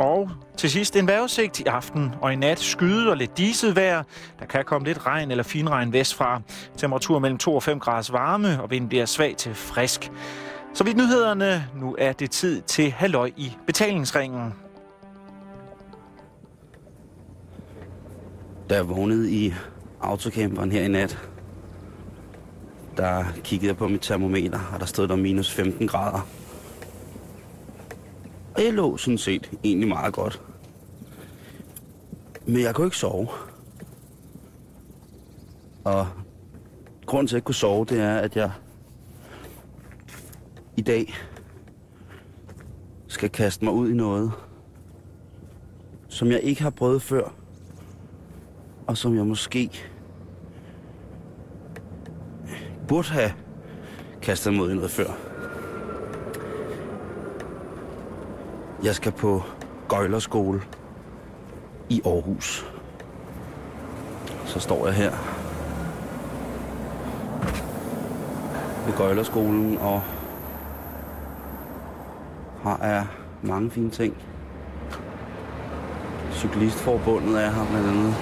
[0.00, 4.02] Og til sidst en vejrudsigt i aften og i nat skyde og lidt diset vejr.
[4.38, 6.40] Der kan komme lidt regn eller finregn vestfra.
[6.76, 10.10] Temperatur mellem 2 og 5 grader varme, og vinden bliver svag til frisk.
[10.74, 14.54] Så vidt nyhederne, nu er det tid til halløj i betalingsringen.
[18.70, 19.54] Da jeg vågnede i
[20.00, 21.18] autocamperen her i nat,
[22.96, 26.26] der kiggede jeg på mit termometer, og der stod der minus 15 grader.
[28.54, 30.42] Og jeg lå sådan set egentlig meget godt.
[32.46, 33.28] Men jeg kunne ikke sove.
[35.84, 36.06] Og
[37.06, 38.52] grunden til, at jeg ikke kunne sove, det er, at jeg
[40.76, 41.14] i dag
[43.06, 44.32] skal kaste mig ud i noget,
[46.08, 47.34] som jeg ikke har prøvet før,
[48.86, 49.70] og som jeg måske
[52.88, 53.32] burde have
[54.22, 55.29] kastet mig ud i noget før.
[58.84, 59.42] Jeg skal på
[59.88, 60.62] Gøjlerskole
[61.88, 62.66] i Aarhus.
[64.44, 65.10] Så står jeg her
[68.86, 70.02] ved Gøjlerskolen og
[72.62, 73.04] har er
[73.42, 74.16] mange fine ting.
[76.32, 78.14] Cyklistforbundet er her blandt andet.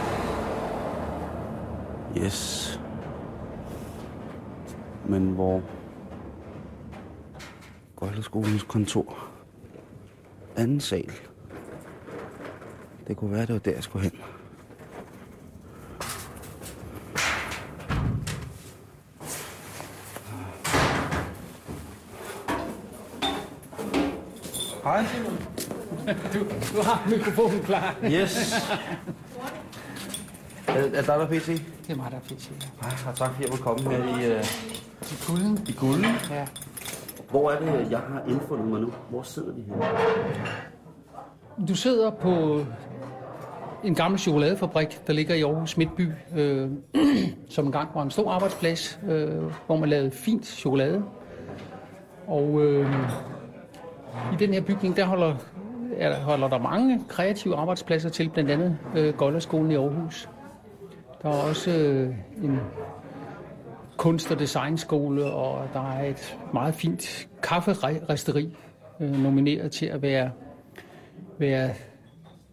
[2.17, 2.81] Yes.
[5.09, 5.63] Men hvor
[7.97, 9.28] Gøjlerskolens kontor
[10.59, 11.13] anden sal.
[13.09, 14.21] Det kunne være, det var der, jeg skulle hen.
[24.85, 25.05] Hej.
[26.35, 26.39] Du,
[26.77, 27.95] du har mikrofonen klar.
[28.05, 28.53] Yes.
[30.67, 31.47] er, er der der PC?
[31.47, 32.49] Det er mig, der er PC.
[32.81, 34.45] Hej, og tak fordi jeg måtte komme her i, uh,
[35.03, 35.67] I kulden?
[35.69, 36.05] i gulden.
[36.31, 36.47] Ja.
[37.31, 38.93] Hvor er det, jeg har indfundet mig nu?
[39.11, 39.75] Hvor sidder vi her?
[41.69, 42.61] Du sidder på
[43.85, 46.71] en gammel chokoladefabrik, der ligger i Aarhus Midtby, øh,
[47.49, 51.05] som engang var en stor arbejdsplads, øh, hvor man lavede fint chokolade.
[52.27, 52.87] Og øh,
[54.33, 55.35] i den her bygning, der holder,
[55.97, 60.29] er, holder der mange kreative arbejdspladser til, blandt andet øh, Golderskolen i Aarhus.
[61.23, 62.61] Der er også øh, en
[63.99, 68.57] kunst- og designskole, og der er et meget fint kafferisteri,
[69.01, 70.31] øh, nomineret til at være,
[71.39, 71.71] være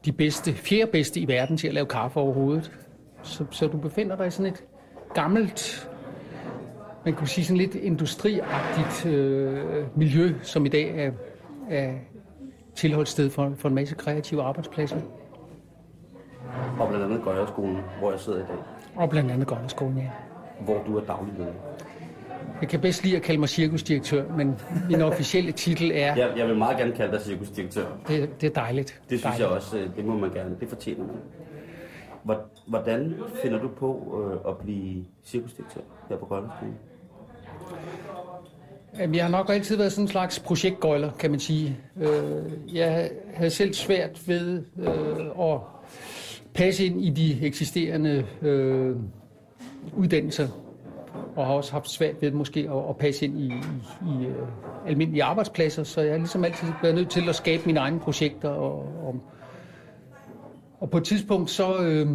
[0.06, 2.72] de bedste, fjerde bedste i verden til at lave kaffe overhovedet.
[3.24, 4.64] Så, så du befinder dig i sådan et
[5.14, 5.90] gammelt,
[7.06, 11.12] man kunne sige sådan lidt industriagtigt øh, miljø, som i dag er,
[11.70, 11.94] er
[12.76, 14.98] tilholdssted for, for en masse kreative arbejdspladser.
[16.80, 18.58] Og blandt andet Gøjerskolen, hvor jeg sidder i dag.
[18.96, 20.10] Og blandt andet Gønderskolen, ja.
[20.60, 21.52] Hvor du er daglig leder.
[22.62, 24.56] Jeg kan bedst lide at kalde mig cirkusdirektør, men
[24.90, 27.86] min officielle titel er, Jeg, jeg vil meget gerne kalde dig cirkusdirektør.
[28.08, 28.88] det, det er dejligt.
[29.10, 29.40] Det synes dejligt.
[29.42, 30.56] jeg også, øh, det må man gerne.
[30.60, 31.16] Det fortjener man.
[32.24, 36.44] Hvor- Hvordan finder du på øh, at blive cirkusdirektør her på?
[39.00, 41.78] Jamen, jeg har nok altid været sådan en slags projektgøjler, kan man sige.
[42.02, 45.60] Øh, Jeg havde selv svært ved øh, at
[46.54, 48.96] passe ind i de eksisterende øh,
[49.94, 50.48] uddannelser,
[51.36, 54.48] og har også haft svært ved måske at, at passe ind i, i, i øh,
[54.88, 58.50] almindelige arbejdspladser, så jeg har ligesom altid været nødt til at skabe mine egne projekter.
[58.50, 59.16] Og, og,
[60.80, 62.08] og på et tidspunkt, så, øh,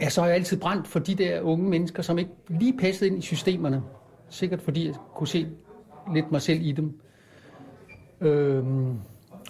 [0.00, 3.10] ja, så har jeg altid brændt for de der unge mennesker, som ikke lige passede
[3.10, 3.82] ind i systemerne.
[4.28, 5.46] Sikkert fordi jeg kunne se
[6.14, 7.00] lidt mig selv i dem.
[8.20, 8.98] Øhm,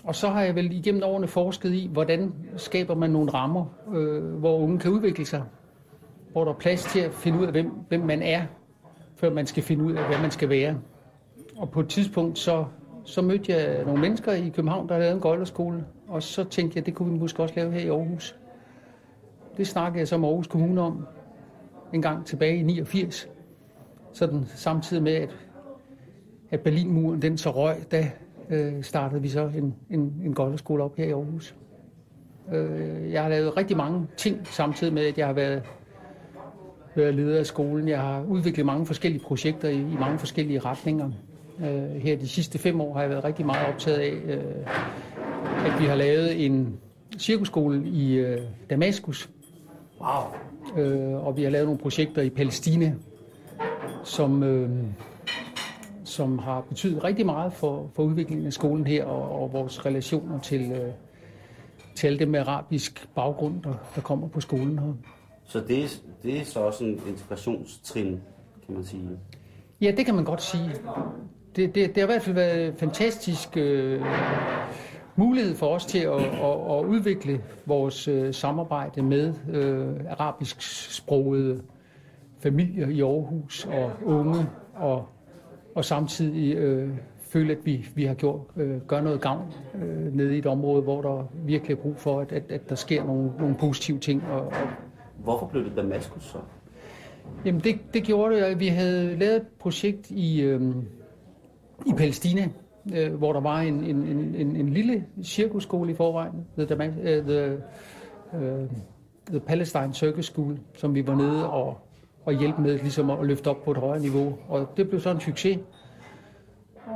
[0.04, 3.64] og så har jeg vel igennem årene forsket i, hvordan skaber man nogle rammer,
[3.94, 5.42] øh, hvor unge kan udvikle sig.
[6.32, 8.42] Hvor der er plads til at finde ud af, hvem, hvem man er,
[9.16, 10.78] før man skal finde ud af, hvad man skal være.
[11.56, 12.64] Og på et tidspunkt, så,
[13.04, 15.84] så mødte jeg nogle mennesker i København, der lavede en gøjlerskole.
[16.08, 18.36] Og så tænkte jeg, det kunne vi måske også lave her i Aarhus.
[19.56, 21.06] Det snakkede jeg så med Aarhus Kommune om
[21.92, 23.28] en gang tilbage i 89
[24.12, 25.36] sådan samtidig med, at,
[26.50, 28.10] at Berlinmuren den så røg, da
[28.50, 31.56] øh, startede vi så en, en, en gøjlerskole op her i Aarhus.
[32.52, 35.62] Øh, jeg har lavet rigtig mange ting, samtidig med, at jeg har været,
[36.98, 37.88] været leder af skolen.
[37.88, 41.10] Jeg har udviklet mange forskellige projekter i, i mange forskellige retninger.
[41.60, 44.44] Øh, her de sidste fem år har jeg været rigtig meget optaget af, øh,
[45.66, 46.78] at vi har lavet en
[47.18, 48.40] cirkusskole i øh,
[48.70, 49.30] Damaskus.
[50.00, 50.84] Wow.
[50.84, 52.94] Øh, og vi har lavet nogle projekter i Palæstina,
[54.04, 54.70] som, øh,
[56.04, 60.40] som har betydet rigtig meget for, for udviklingen af skolen her og, og vores relationer
[60.40, 60.92] til, øh,
[61.94, 64.92] til alle dem med arabisk baggrund, der, der kommer på skolen her.
[65.48, 65.88] Så det er,
[66.22, 68.20] det er så også en integrationstrin,
[68.66, 69.08] kan man sige.
[69.80, 70.70] Ja, det kan man godt sige.
[71.56, 74.02] Det, det, det har i hvert fald været fantastisk øh,
[75.16, 80.56] mulighed for os til at, at, at udvikle vores øh, samarbejde med øh, arabisk
[80.96, 81.62] sprogede
[82.40, 85.08] familier i Aarhus og unge, og,
[85.74, 86.90] og samtidig øh,
[87.20, 90.82] føle, at vi, vi har gjort, øh, gør noget gavn øh, nede i et område,
[90.82, 94.24] hvor der virkelig er brug for, at, at, at der sker nogle, nogle positive ting.
[94.24, 94.68] Og, og
[95.18, 96.38] Hvorfor blev det Damaskus så?
[97.44, 100.60] Jamen det, det gjorde det, at vi havde lavet et projekt i, øh,
[101.86, 102.48] i Palæstina,
[102.94, 106.94] øh, hvor der var en, en, en, en, en lille cirkusskole i forvejen, The, Damas,
[106.96, 107.58] uh, the,
[108.32, 108.68] uh,
[109.30, 111.78] the Palestine Circus School, som vi var nede og,
[112.24, 114.38] og hjælpe med ligesom at løfte op på et højere niveau.
[114.48, 115.58] Og det blev så en succes.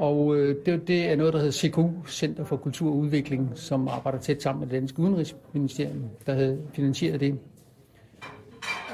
[0.01, 3.89] Og øh, det, det er noget, der hedder CKU, Center for Kultur og Udvikling, som
[3.89, 7.39] arbejder tæt sammen med det danske udenrigsministerium, der havde finansieret det.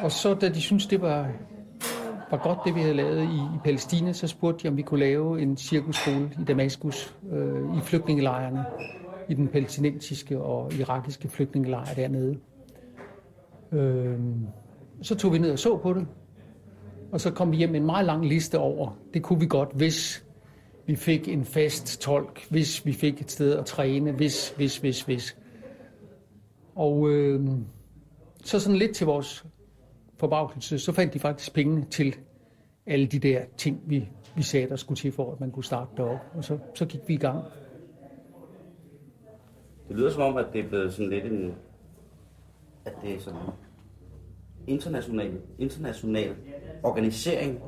[0.03, 1.31] Og så da de syntes, det var,
[2.31, 5.01] var godt, det vi havde lavet i, i Palæstina, så spurgte de, om vi kunne
[5.01, 8.65] lave en cirkusskole i Damaskus, øh, i flygtningelejrene,
[9.29, 12.39] i den palæstinensiske og irakiske flygtningelejr dernede.
[13.73, 14.19] Øh,
[15.03, 16.07] så tog vi ned og så på det,
[17.13, 19.69] og så kom vi hjem med en meget lang liste over, det kunne vi godt,
[19.75, 20.25] hvis
[20.87, 25.03] vi fik en fast tolk, hvis vi fik et sted at træne, hvis, hvis, hvis,
[25.03, 25.37] hvis.
[26.75, 27.51] Og øh,
[28.45, 29.47] så sådan lidt til vores
[30.19, 32.17] forbavselse, så fandt de faktisk pengene til
[32.87, 35.91] alle de der ting, vi, vi sagde, der skulle til for, at man kunne starte
[35.97, 36.19] derop.
[36.35, 37.45] Og så, så gik vi i gang.
[39.89, 41.55] Det lyder som om, at det er blevet sådan lidt en...
[42.85, 43.41] At det er sådan
[44.67, 46.35] international, international
[46.83, 47.61] organisering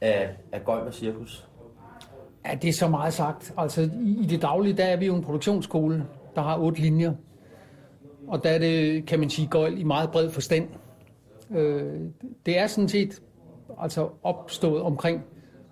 [0.00, 1.48] af, af gøjl og cirkus.
[2.46, 3.54] Ja, det er så meget sagt.
[3.56, 7.14] Altså, i, i det daglige, der er vi jo en produktionsskole, der har otte linjer.
[8.28, 10.68] Og der er det, kan man sige, gøjl i meget bred forstand.
[11.54, 12.00] Øh,
[12.46, 13.22] det er sådan set
[13.78, 15.22] altså opstået omkring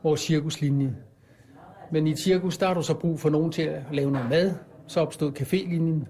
[0.02, 0.96] vores cirkuslinje.
[1.92, 4.30] Men i et cirkus, der har du så brug for nogen til at lave noget
[4.30, 4.54] mad.
[4.86, 6.06] Så opstod cafélinjen.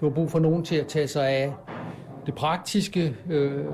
[0.00, 1.52] Du har brug for nogen til at tage sig af
[2.26, 3.16] det praktiske.
[3.30, 3.64] Øh,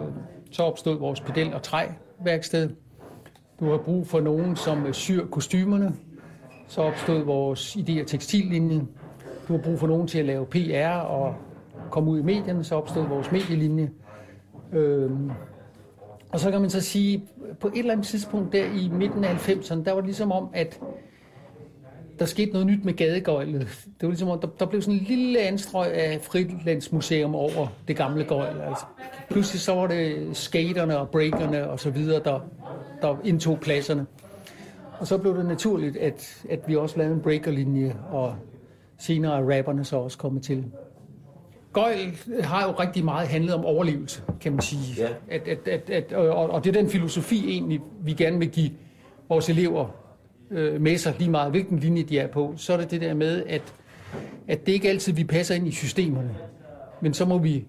[0.51, 2.71] så opstod vores pedel- og træværksted.
[3.61, 5.95] Du har brug for nogen, som syr kostymerne.
[6.69, 8.87] Så opstod vores idé- og tekstillinje.
[9.49, 11.35] Du har brug for nogen til at lave PR og
[11.91, 12.65] komme ud i medierne.
[12.65, 13.91] Så opstod vores medielinje.
[14.73, 15.31] Øhm,
[16.33, 17.25] og så kan man så sige,
[17.61, 20.49] på et eller andet tidspunkt der i midten af 90'erne, der var det ligesom om,
[20.53, 20.81] at
[22.19, 23.61] der skete noget nyt med gadegøjlet.
[23.85, 27.97] Det var ligesom om, der, der blev sådan en lille anstrøg af Frilandsmuseum over det
[27.97, 28.61] gamle gøjl.
[28.61, 28.85] Altså,
[29.31, 32.41] pludselig så var det skaterne og breakerne og så videre, der,
[33.03, 34.07] der indtog pladserne.
[34.99, 38.35] Og så blev det naturligt, at, at vi også lavede en breakerlinje, og
[38.99, 40.65] senere er rapperne så også kommet til.
[41.73, 44.95] Gøjl har jo rigtig meget handlet om overlevelse, kan man sige.
[44.99, 45.09] Ja.
[45.31, 48.71] At, at, at, at, og, og det er den filosofi egentlig, vi gerne vil give
[49.29, 49.89] vores elever
[50.51, 52.55] øh, med sig, lige meget hvilken linje de er på.
[52.57, 53.75] Så er det det der med, at,
[54.49, 56.37] at det ikke altid, vi passer ind i systemerne.
[57.01, 57.67] Men så må vi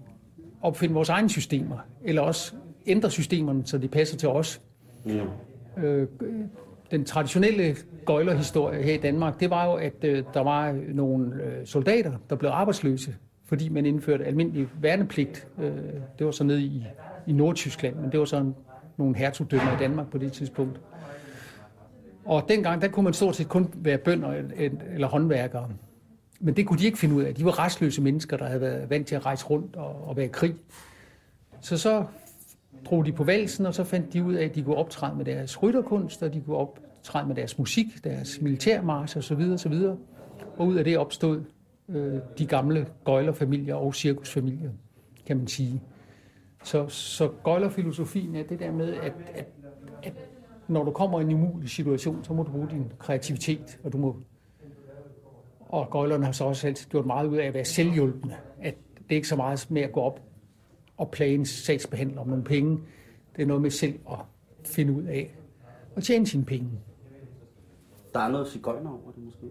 [0.62, 2.52] opfinde vores egne systemer, eller også
[2.86, 4.60] ændre systemerne, så de passer til os.
[5.04, 5.20] Mm.
[5.82, 6.08] Øh,
[6.90, 7.76] den traditionelle
[8.06, 12.36] gøjlerhistorie her i Danmark, det var jo, at øh, der var nogle øh, soldater, der
[12.36, 13.14] blev arbejdsløse,
[13.52, 15.48] fordi man indførte almindelig værnepligt.
[15.58, 15.72] Øh,
[16.18, 16.86] det var så nede i,
[17.26, 18.54] i Nordtyskland, men det var sådan
[18.96, 20.80] nogle hertugdømmer i Danmark på det tidspunkt.
[22.24, 24.42] Og dengang, der kunne man stort set kun være bønder
[24.94, 25.68] eller håndværkere.
[26.40, 27.34] Men det kunne de ikke finde ud af.
[27.34, 30.26] De var restløse mennesker, der havde været vant til at rejse rundt og, og være
[30.26, 30.54] i krig.
[31.60, 32.04] Så så
[32.84, 35.24] drog de på valsen, og så fandt de ud af, at de kunne optræde med
[35.24, 39.50] deres rytterkunst, og de kunne optræde med deres musik, deres militærmarsch osv.
[39.54, 39.74] osv.
[40.56, 41.42] Og ud af det opstod
[41.88, 44.70] øh, de gamle gøjlerfamilier og cirkusfamilier,
[45.26, 45.82] kan man sige.
[46.64, 49.46] Så, så gøjlerfilosofien er det der med, at, at,
[50.02, 50.14] at
[50.68, 53.98] når du kommer i en umulig situation, så må du bruge din kreativitet, og du
[53.98, 54.16] må
[55.72, 58.36] og gøjlerne har så også altid gjort meget ud af at være selvhjulpende.
[58.60, 60.20] At det er ikke så meget med at gå op
[60.96, 62.80] og plage en sagsbehandler om nogle penge.
[63.36, 64.18] Det er noget med selv at
[64.64, 65.34] finde ud af
[65.96, 66.70] og tjene sine penge.
[68.14, 69.46] Der er noget cigøjner over det måske.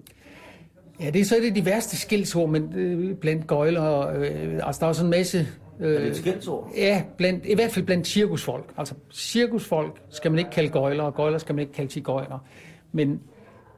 [1.01, 4.79] Ja, det er så et af de værste skældsord, men øh, blandt gøjler, øh, altså
[4.79, 5.47] der er sådan en masse...
[5.79, 6.71] Øh, Er det et skældsord?
[6.77, 8.73] Ja, blandt, i hvert fald blandt cirkusfolk.
[8.77, 12.45] Altså cirkusfolk skal man ikke kalde gøjler, og gøjler skal man ikke kalde cigøjner.
[12.91, 13.21] Men,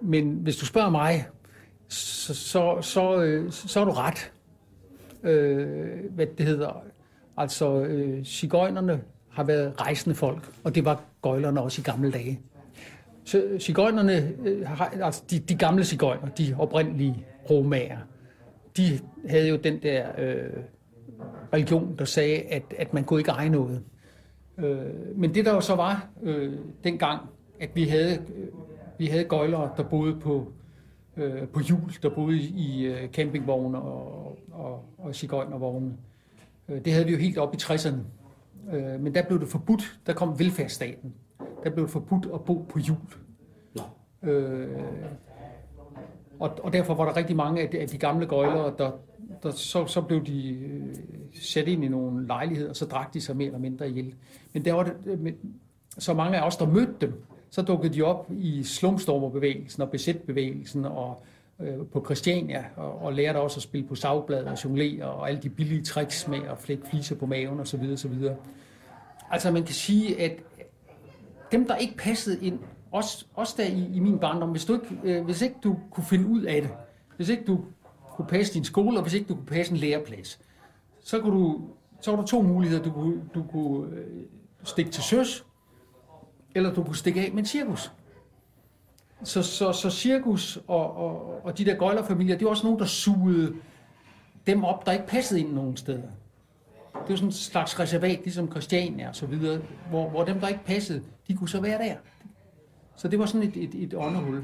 [0.01, 1.25] men hvis du spørger mig,
[1.88, 4.32] så, så, så, øh, så er du ret.
[5.24, 5.68] Øh,
[6.12, 6.84] hvad det hedder.
[7.38, 12.39] Altså, øh, cigøjnerne har været rejsende folk, og det var gøjlerne også i gamle dage.
[13.25, 17.98] Så cigøjnerne, øh, altså de, de gamle cigøjner, de oprindelige romager,
[18.77, 20.50] de havde jo den der øh,
[21.53, 23.82] religion, der sagde, at, at man kunne ikke eje noget.
[24.58, 26.53] Øh, men det der jo så var øh,
[26.84, 27.22] dengang,
[27.60, 28.48] at vi havde, øh,
[28.98, 30.53] vi havde gøjlere, der boede på
[31.18, 35.94] øh, på jul, der boede i øh, campingvogne og, og, og cigøjnervogne.
[36.70, 37.98] Øh, det havde vi jo helt op i 60'erne.
[38.74, 41.13] Øh, men der blev det forbudt, der kom velfærdsstaten.
[41.63, 42.98] Der blev forbudt at bo på hjul.
[44.24, 44.67] Øh,
[46.39, 48.91] og, og derfor var der rigtig mange af de, af de gamle gøjlere, der,
[49.43, 50.96] der så, så blev de øh,
[51.41, 54.15] sat ind i nogle lejligheder, og så drak de sig mere eller mindre ihjel.
[54.53, 55.34] Men der var det, med,
[55.98, 60.86] så mange af os, der mødte dem, så dukkede de op i slumstormerbevægelsen og besætbevægelsen
[60.86, 61.24] og
[61.60, 65.41] øh, på Christiania, og, og lærte også at spille på savblad og jonglere og alle
[65.41, 67.89] de billige tricks med at flække fliser på maven osv.
[67.93, 68.13] osv.
[69.32, 70.32] Altså man kan sige, at
[71.54, 72.60] dem, der ikke passede ind,
[72.92, 76.04] også, også der i, i min barndom, hvis, du ikke, øh, hvis ikke du kunne
[76.04, 76.72] finde ud af det,
[77.16, 77.60] hvis ikke du
[78.16, 80.40] kunne passe din skole, og hvis ikke du kunne passe en læreplads,
[81.04, 81.62] så, kunne du,
[82.02, 82.84] så var der to muligheder.
[82.84, 84.24] Du kunne, du kunne øh,
[84.64, 85.46] stikke til søs,
[86.56, 87.92] eller du kunne stikke af med en cirkus.
[89.24, 92.86] Så, så, så cirkus og, og, og de der gøjlerfamilier, det var også nogen, der
[92.86, 93.56] sugede
[94.48, 96.10] dem op, der ikke passede ind nogen steder.
[96.94, 100.48] Det var sådan en slags reservat, ligesom Christiania og så videre, hvor, hvor dem, der
[100.48, 101.96] ikke passede, de kunne så være der.
[102.96, 104.44] Så det var sådan et, et, et åndehul.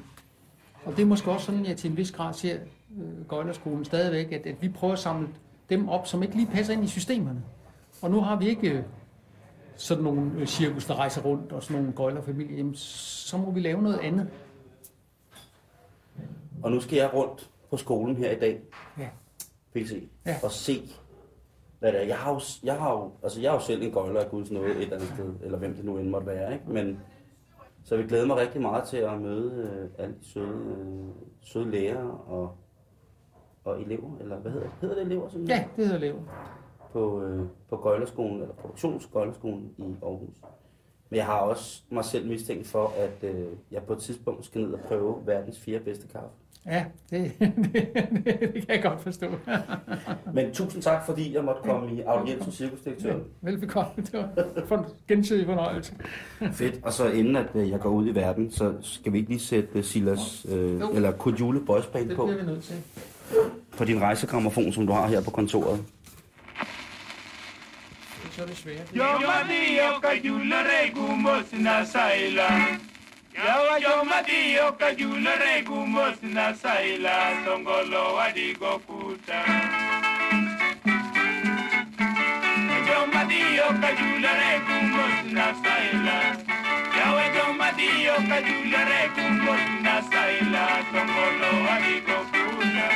[0.86, 2.58] Og det er måske også sådan, jeg til en vis grad ser
[3.01, 5.27] øh, Gøjlerskolen stadigvæk, at, at vi prøver at samle
[5.70, 7.44] dem op, som ikke lige passer ind i systemerne.
[8.01, 8.84] Og nu har vi ikke øh,
[9.75, 13.60] sådan nogle øh, cirkus, der rejser rundt, og sådan nogle gøjlerfamilier, jamen, så må vi
[13.60, 14.27] lave noget andet.
[16.63, 18.60] Og nu skal jeg rundt på skolen her i dag,
[18.98, 19.08] Ja.
[19.74, 20.36] PC, Ja.
[20.44, 20.82] og se,
[21.79, 22.05] hvad det er.
[22.05, 24.51] Jeg har jo, jeg har jo, altså jeg har jo selv en gøjler af Guds
[24.51, 26.65] nåde et eller andet sted, eller hvem det nu end måtte være, ikke?
[26.71, 27.00] Men,
[27.83, 29.51] så jeg vil glæde mig rigtig meget til at møde
[29.98, 31.05] øh, alle de søde, øh,
[31.41, 32.55] søde lærere og,
[33.63, 34.75] og elever, eller hvad hedder det?
[34.81, 35.29] Hedder det elever?
[35.29, 36.15] Sådan Ja, det hedder Lev.
[36.91, 40.36] på, øh, på Gøjlerskolen, eller Produktionsgøjlerskolen i Aarhus.
[41.09, 44.62] Men jeg har også mig selv mistænkt for, at øh, jeg på et tidspunkt skal
[44.62, 46.29] ned og prøve verdens fire bedste kaffe.
[46.66, 49.28] Ja, det, det, det, kan jeg godt forstå.
[50.34, 53.24] Men tusind tak, fordi jeg måtte komme i audiens hos cirkusdirektøren.
[53.42, 53.92] Velbekomme.
[53.98, 54.30] Det var
[54.68, 55.94] for en gensidig fornøjelse.
[56.54, 56.80] Fedt.
[56.84, 59.39] Og så inden at øh, jeg går ud i verden, så skal vi ikke lige
[59.42, 60.89] sætte øh, Silas, øh, Jo.
[60.92, 62.75] eller Kujule Boys Band Det på, bliver vi nødt til.
[63.78, 65.84] på din rejsegrammofon, som du har her på kontoret.
[68.32, 68.92] Så er det svært.
[68.96, 72.44] Yomadio kajulare gumos na saila.
[73.46, 77.15] yawacho madiyo kajulore gumos na saila
[77.46, 79.39] tongolo wadigo futa
[82.88, 86.17] jomadiyo kajulore gumos na saila
[87.00, 92.88] yawe jomadiyo kajulore gumos na saila tongolo wadigo futa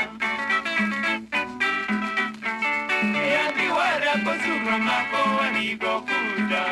[3.33, 6.63] yadiwara kosuro mako wadigo futa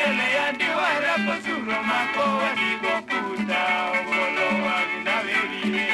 [0.00, 3.60] mbele ya diwara posuro mako walikokuta
[4.04, 5.86] bolo wakinavili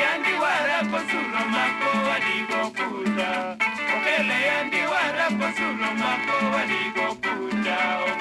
[0.00, 3.56] ya ndiwara posuro mako walikokuta
[4.00, 7.76] mbele ya ndiwara posuro mako walikokuta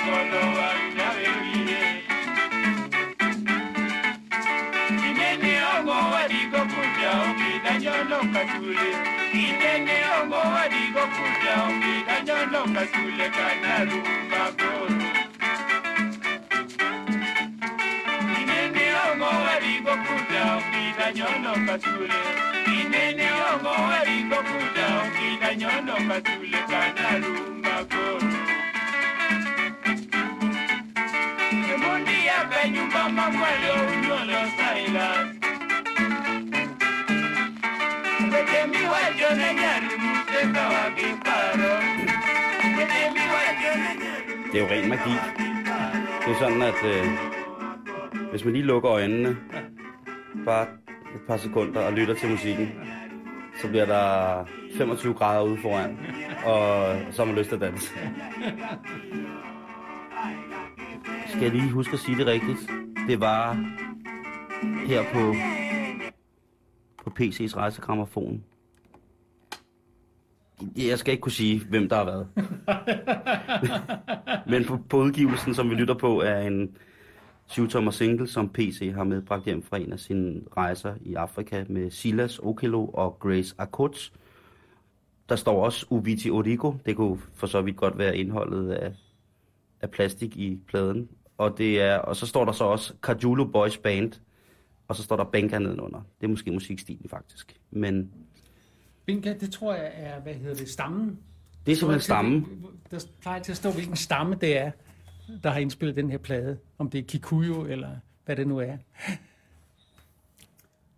[0.05, 1.81] bolo ogo
[5.09, 8.89] inene ongo walikokuta okidanyono katule.
[9.33, 11.98] Inene ongo walikokuta okidanyono
[12.59, 13.85] Kalonga tule kana
[20.05, 22.19] kuda okida nyono katule
[22.67, 24.39] Inene ongo warigo
[44.51, 45.09] Det er jo ren magi.
[46.25, 47.05] Det er sådan, at øh,
[48.31, 49.37] hvis man lige lukker øjnene,
[50.45, 50.67] bare
[51.15, 52.69] et par sekunder og lytter til musikken,
[53.61, 54.45] så bliver der
[54.77, 55.97] 25 grader ude foran,
[56.45, 57.87] og så har man lyst til at danse.
[61.27, 62.71] Skal jeg lige huske at sige det rigtigt?
[63.07, 63.53] Det var
[64.87, 65.33] her på,
[67.03, 68.43] på PC's rejsegrammerfon
[70.77, 72.27] jeg skal ikke kunne sige, hvem der har været.
[74.51, 76.77] Men på, på udgivelsen, som vi lytter på, er en
[77.51, 81.91] 7-tommer single, som PC har medbragt hjem fra en af sine rejser i Afrika med
[81.91, 84.11] Silas Okelo og Grace Akot.
[85.29, 86.73] Der står også Ubiti Origo.
[86.85, 88.93] Det kunne for så vidt godt være indholdet af,
[89.81, 91.09] af plastik i pladen.
[91.37, 94.11] Og, det er, og så står der så også Kajulu Boys Band,
[94.87, 96.01] og så står der Benka nedenunder.
[96.21, 97.59] Det er måske musikstilen faktisk.
[97.71, 98.11] Men
[99.09, 101.19] Binka, det tror jeg er, hvad hedder det, stammen.
[101.65, 102.65] det er simpelthen stammen.
[102.91, 104.71] Der plejer til at stå, hvilken stamme det er,
[105.43, 106.57] der har indspillet den her plade.
[106.77, 107.89] Om det er Kikuyu, eller
[108.25, 108.77] hvad det nu er.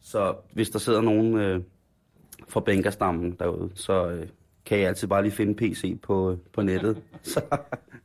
[0.02, 1.64] Så hvis der sidder nogen øh,
[2.48, 4.28] fra bænkerstammen derude, så øh,
[4.66, 7.02] kan jeg altid bare lige finde PC på, øh, på nettet.
[7.24, 7.42] så,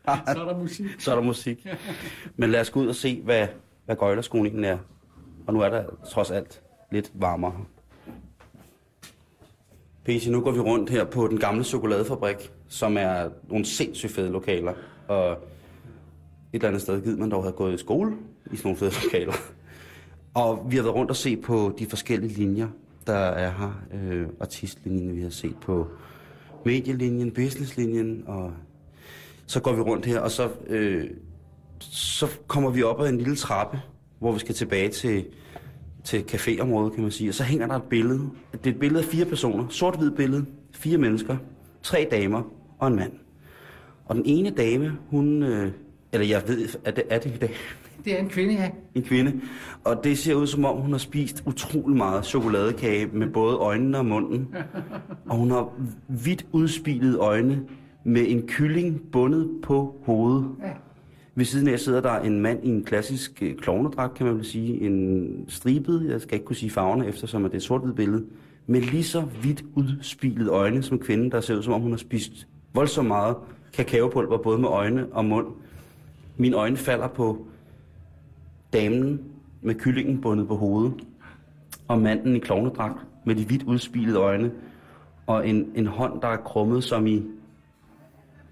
[0.06, 0.86] Så er der musik.
[0.98, 1.66] så er der musik.
[2.36, 3.48] Men lad os gå ud og se, hvad,
[3.84, 4.78] hvad gøjlerskolen egentlig er.
[5.46, 7.64] Og nu er der trods alt lidt varmere.
[10.06, 14.30] PC, nu går vi rundt her på den gamle chokoladefabrik, som er nogle sindssygt fede
[14.30, 14.72] lokaler.
[15.08, 15.38] Og et
[16.52, 18.12] eller andet sted givet man dog havde gået i skole
[18.52, 19.32] i sådan nogle fede lokaler.
[20.34, 22.68] Og vi har været rundt og se på de forskellige linjer,
[23.06, 23.82] der er her.
[23.94, 25.86] Øh, artistlinjen, vi har set på
[26.64, 28.52] medielinjen, businesslinjen, og
[29.46, 31.10] så går vi rundt her, og så, øh,
[31.80, 33.80] så kommer vi op ad en lille trappe,
[34.18, 35.24] hvor vi skal tilbage til,
[36.06, 37.30] til caféområdet, kan man sige.
[37.30, 38.30] Og så hænger der et billede.
[38.52, 39.64] Det er et billede af fire personer.
[39.68, 40.46] Sort-hvid billede.
[40.72, 41.36] Fire mennesker.
[41.82, 42.42] Tre damer
[42.78, 43.12] og en mand.
[44.04, 45.42] Og den ene dame, hun...
[45.42, 45.72] Øh,
[46.12, 47.54] eller jeg ved, er det, er det i dag?
[48.04, 48.70] Det er en kvinde, ja.
[48.94, 49.40] En kvinde.
[49.84, 53.98] Og det ser ud som om, hun har spist utrolig meget chokoladekage med både øjnene
[53.98, 54.54] og munden.
[55.28, 55.68] Og hun har
[56.08, 57.62] vidt udspilede øjne
[58.04, 60.48] med en kylling bundet på hovedet.
[60.62, 60.70] Ja.
[61.38, 64.44] Ved siden af sidder der en mand i en klassisk øh, klovnedragt, kan man vel
[64.44, 64.80] sige.
[64.80, 68.24] En stribet, jeg skal ikke kunne sige farverne, eftersom det er et sort billede.
[68.66, 71.98] Med lige så vidt udspilede øjne som kvinden, der ser ud som om, hun har
[71.98, 73.36] spist voldsomt meget
[73.72, 75.46] kakaopulver, både med øjne og mund.
[76.36, 77.46] Mine øjne falder på
[78.72, 79.20] damen
[79.62, 80.94] med kyllingen bundet på hovedet,
[81.88, 84.50] og manden i klovnedragt med de vidt udspilede øjne,
[85.26, 87.22] og en, en hånd, der er krummet som i,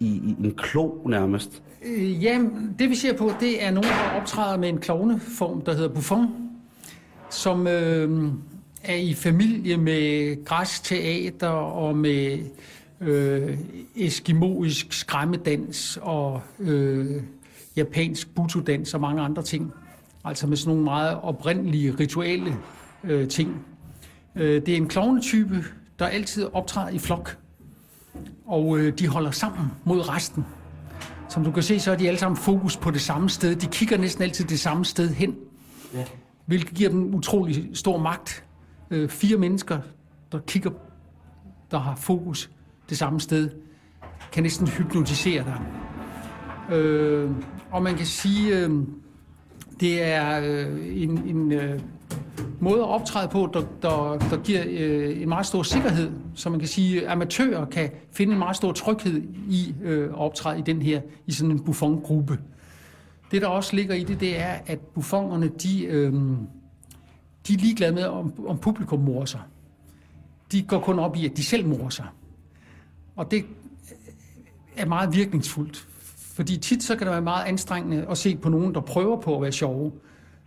[0.00, 1.62] i, i en klo nærmest.
[1.84, 2.40] Øh, ja,
[2.78, 6.26] det vi ser på, det er nogen, der optræder med en klovneform, der hedder Buffon,
[7.30, 8.28] som øh,
[8.84, 12.38] er i familie med græsk teater og med
[13.00, 13.58] øh,
[13.96, 17.22] eskimoisk skræmmedans og øh,
[17.76, 19.72] japansk butodans og mange andre ting.
[20.24, 22.56] Altså med sådan nogle meget oprindelige rituelle
[23.04, 23.66] øh, ting.
[24.36, 25.64] Øh, det er en klovnetype,
[25.98, 27.38] der altid optræder i flok,
[28.46, 30.44] og øh, de holder sammen mod resten.
[31.28, 33.56] Som du kan se, så er de alle sammen fokus på det samme sted.
[33.56, 35.36] De kigger næsten altid det samme sted hen,
[35.94, 36.04] Ja.
[36.46, 38.44] hvilket giver dem utrolig stor magt.
[38.90, 39.78] Øh, fire mennesker,
[40.32, 40.70] der kigger,
[41.70, 42.50] der har fokus
[42.88, 43.50] det samme sted,
[44.32, 45.60] kan næsten hypnotisere dig.
[46.76, 47.30] Øh,
[47.70, 48.70] og man kan sige, øh,
[49.80, 51.80] det er øh, en, en øh,
[52.64, 56.12] måde at optræde på, der, der, der giver øh, en meget stor sikkerhed.
[56.34, 60.14] Så man kan sige, at amatører kan finde en meget stor tryghed i øh, at
[60.14, 62.38] optræde i den her, i sådan en buffongruppe.
[63.30, 66.12] Det, der også ligger i det, det er, at buffongerne, de, øh,
[67.48, 69.40] de er ligeglade med, om, om publikum morer sig.
[70.52, 72.06] De går kun op i, at de selv morer sig.
[73.16, 73.44] Og det
[74.76, 75.86] er meget virkningsfuldt.
[76.34, 79.36] Fordi tit så kan det være meget anstrengende at se på nogen, der prøver på
[79.36, 79.92] at være sjove.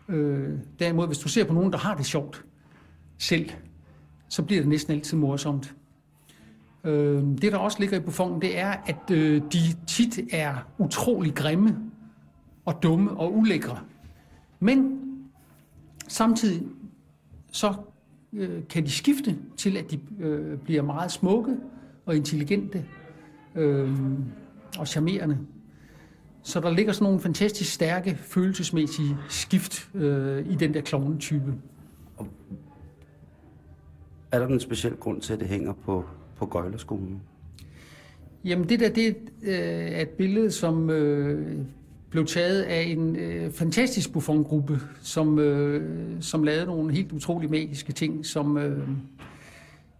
[0.09, 2.45] Øh, derimod, hvis du ser på nogen, der har det sjovt
[3.17, 3.49] selv,
[4.29, 5.75] så bliver det næsten altid morsomt.
[6.83, 11.35] Øh, det, der også ligger i buffonen, det er, at øh, de tit er utrolig
[11.35, 11.77] grimme
[12.65, 13.79] og dumme og ulækre.
[14.59, 14.99] Men
[16.07, 16.67] samtidig
[17.51, 17.73] så
[18.33, 21.57] øh, kan de skifte til, at de øh, bliver meget smukke
[22.05, 22.85] og intelligente
[23.55, 23.91] øh,
[24.79, 25.37] og charmerende.
[26.47, 31.53] Så der ligger sådan nogle fantastisk stærke følelsesmæssige skift øh, i den der klovnetype.
[34.31, 36.05] Er der en speciel grund til, at det hænger på,
[36.35, 37.21] på gøjlerskolen?
[38.45, 39.53] Jamen det der, det øh,
[39.91, 41.57] er et billede, som øh,
[42.09, 47.93] blev taget af en øh, fantastisk buffongruppe, som, øh, som lavede nogle helt utrolig magiske
[47.93, 48.87] ting, som, øh,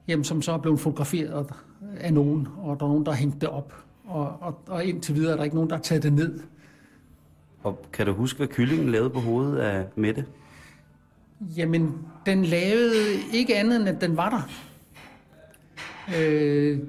[0.08, 1.52] jamen, som så er blevet fotograferet
[1.98, 3.87] af nogen, og der er nogen, der har hængt det op.
[4.08, 6.40] Og, og, og indtil videre er der ikke nogen, der har taget det ned.
[7.64, 10.26] Og kan du huske, hvad kyllingen lavede på hovedet af Mette?
[11.58, 12.94] Jamen, den lavede
[13.34, 14.50] ikke andet, end at den var der.
[16.18, 16.80] Øh,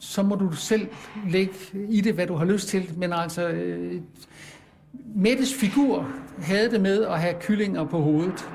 [0.00, 0.88] så må du selv
[1.28, 1.54] lægge
[1.88, 2.90] i det, hvad du har lyst til.
[2.96, 4.00] Men altså, øh,
[5.14, 8.50] Mettes figur havde det med at have kyllinger på hovedet.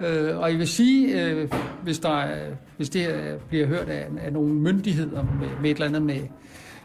[0.00, 4.06] Øh, og jeg vil sige, øh, hvis, der, er- hvis det her bliver hørt af,
[4.20, 6.20] af nogle myndigheder med, med et eller andet med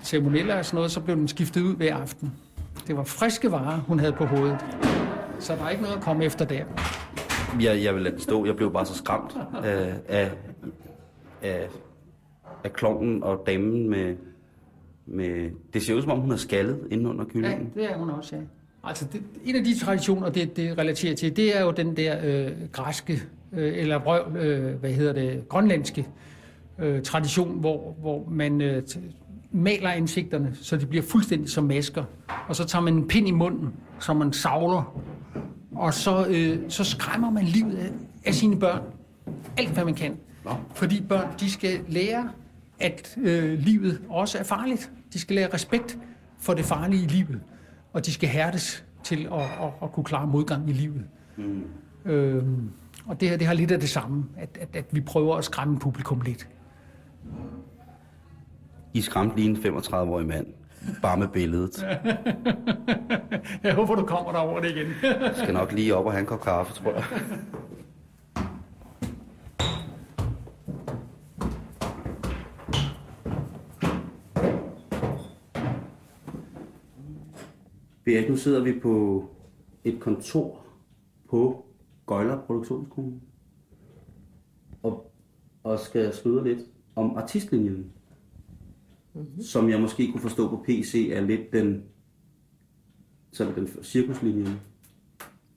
[0.04, 2.32] ceremonielle og sådan noget, så blev den skiftet ud hver aften.
[2.88, 4.58] Det var friske varer, hun havde på hovedet.
[5.39, 6.63] Så der er ikke noget at komme efter der.
[7.62, 8.45] Jeg, jeg vil lade den stå.
[8.45, 10.32] Jeg blev bare så skræmt af, af,
[11.41, 11.67] af,
[12.63, 14.15] af klovnen og damen med,
[15.06, 15.49] med...
[15.73, 17.71] Det ser ud som om, hun har skaldet inde under Ja, kyllingen.
[17.75, 18.41] det er hun også, ja.
[18.86, 22.17] Altså, det, en af de traditioner, det, det relaterer til, det er jo den der
[22.24, 23.21] øh, græske,
[23.54, 26.08] øh, eller brøv, øh, hvad hedder det, grønlandske
[26.80, 28.84] øh, tradition, hvor, hvor man øh,
[29.52, 32.04] maler ansigterne, så de bliver fuldstændig som masker.
[32.48, 35.02] Og så tager man en pind i munden, som man savler
[35.76, 37.91] Og så, øh, så skræmmer man livet af,
[38.26, 38.82] af sine børn.
[39.58, 40.17] Alt, hvad man kan.
[40.74, 42.30] Fordi børn, de skal lære,
[42.80, 44.91] at øh, livet også er farligt.
[45.13, 45.98] De skal lære respekt
[46.39, 47.41] for det farlige i livet.
[47.96, 51.06] Og de skal hærdes til at, at, at kunne klare modgang i livet.
[51.38, 51.64] Mm.
[52.06, 52.70] Øhm,
[53.06, 55.46] og det her det har lidt af det samme, at, at, at vi prøver at
[55.46, 56.48] skræmme publikum lidt.
[58.94, 60.48] I skræmte lige en 35-årig mand.
[61.02, 61.86] Bare med billedet.
[63.64, 64.88] Jeg håber, du kommer derover det igen.
[65.04, 67.04] Jeg skal nok lige op og have en kop kaffe, tror jeg.
[78.06, 79.26] Berit, nu sidder vi på
[79.84, 80.65] et kontor
[81.30, 81.65] på
[82.06, 83.22] Gøjler Produktionsskole
[84.84, 85.12] og,
[85.63, 86.60] og skal sludre lidt
[86.96, 87.91] om artistlinjen,
[89.13, 89.41] mm-hmm.
[89.41, 91.84] som jeg måske kunne forstå på PC er lidt den,
[93.32, 94.60] sådan den cirkuslinjen.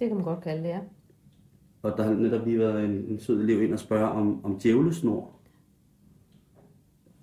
[0.01, 0.81] Det kan man godt kalde det, ja.
[1.83, 4.59] Og der har netop lige været en, en sød elev ind og spørge om, om
[4.59, 5.41] djævlesnor.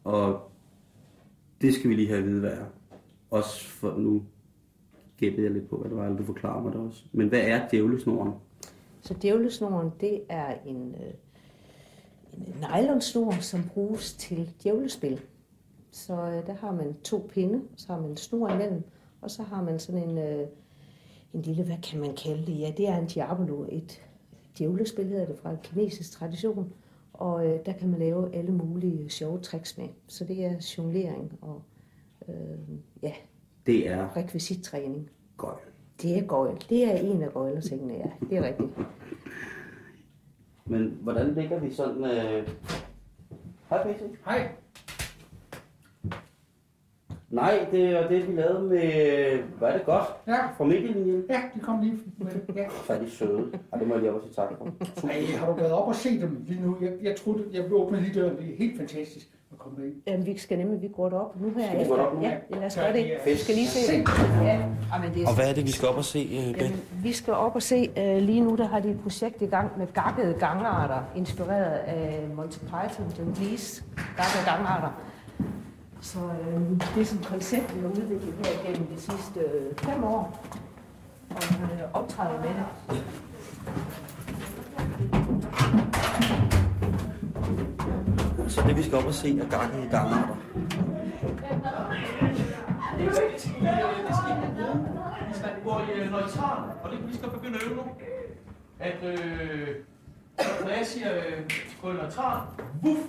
[0.04, 0.52] Og
[1.62, 2.66] det skal vi lige have at vide, hvad er.
[3.30, 4.24] Også for nu
[5.18, 7.04] gættede jeg lidt på, hvad det var, eller du forklarer mig det også.
[7.12, 8.34] Men hvad er djævlesnoren?
[9.02, 11.14] Så djævlesnoren, det er en, øh,
[12.34, 15.22] en nylonsnor, som bruges til djævlespil.
[15.92, 18.84] Så øh, der har man to pinde, så har man en snor imellem,
[19.22, 20.48] og så har man sådan en, øh,
[21.34, 22.60] en lille, hvad kan man kalde det?
[22.60, 24.02] Ja, det er en diabolo, et
[24.58, 26.74] djævlespil hedder det fra en kinesisk tradition.
[27.14, 29.88] Og øh, der kan man lave alle mulige sjove tricks med.
[30.08, 31.62] Så det er jonglering og
[32.28, 33.14] øh, ja,
[33.66, 35.10] det er rekvisittræning.
[35.38, 35.58] gøjl.
[36.02, 36.56] Det er gøjl.
[36.70, 38.06] Det er en af gøjlertingene, ja.
[38.30, 38.70] Det er rigtigt.
[40.66, 42.04] Men hvordan ligger vi sådan...
[42.04, 42.48] Øh...
[43.70, 44.02] Hej, PC.
[44.26, 44.50] Hej.
[47.30, 49.44] Nej, det er det, vi lavede med...
[49.58, 50.04] Hvad er det godt?
[50.28, 51.24] Ja, Fra medielinjen.
[51.30, 52.56] ja, de kom lige med det.
[52.56, 52.70] Ja.
[52.88, 53.52] Så er de søde.
[53.74, 55.08] Ej, det må jeg lige også sige tak for.
[55.08, 56.78] Ej, har du været op og set dem lige nu?
[56.82, 58.38] Jeg, jeg troede, jeg åbnede lige døren.
[58.38, 59.96] Det er helt fantastisk at komme derind.
[60.08, 61.68] Jamen, vi skal nemlig, vi går derop nu her.
[61.68, 62.22] Skal vi gå derop nu?
[62.22, 63.12] Ja, lad os gøre det.
[63.26, 64.08] Vi skal lige se det.
[64.42, 64.60] Ja,
[64.94, 66.66] Jamen, det er Og hvad er det, vi skal op og se, øh, Ben?
[66.66, 69.46] Jamen, vi skal op og se, uh, lige nu der har de et projekt i
[69.46, 75.02] gang med gakkede gangarter, inspireret af Monty Python, John Cleese, gakkede gangarter.
[76.02, 76.62] Så uh,
[76.96, 80.40] det er sådan et koncept, vi har udviklet her gennem de sidste uh, fem år,
[81.30, 83.04] og uh, optræder med det.
[88.56, 90.36] Så det, vi skal op og se, er gangen i gangarter.
[95.28, 97.82] Vi skal gå i øh, neutral, og det vi skal begynde at øve nu.
[98.80, 99.68] At øh,
[100.38, 101.50] når jeg siger øh,
[101.82, 102.42] gå i neutral,
[102.82, 103.02] vuff,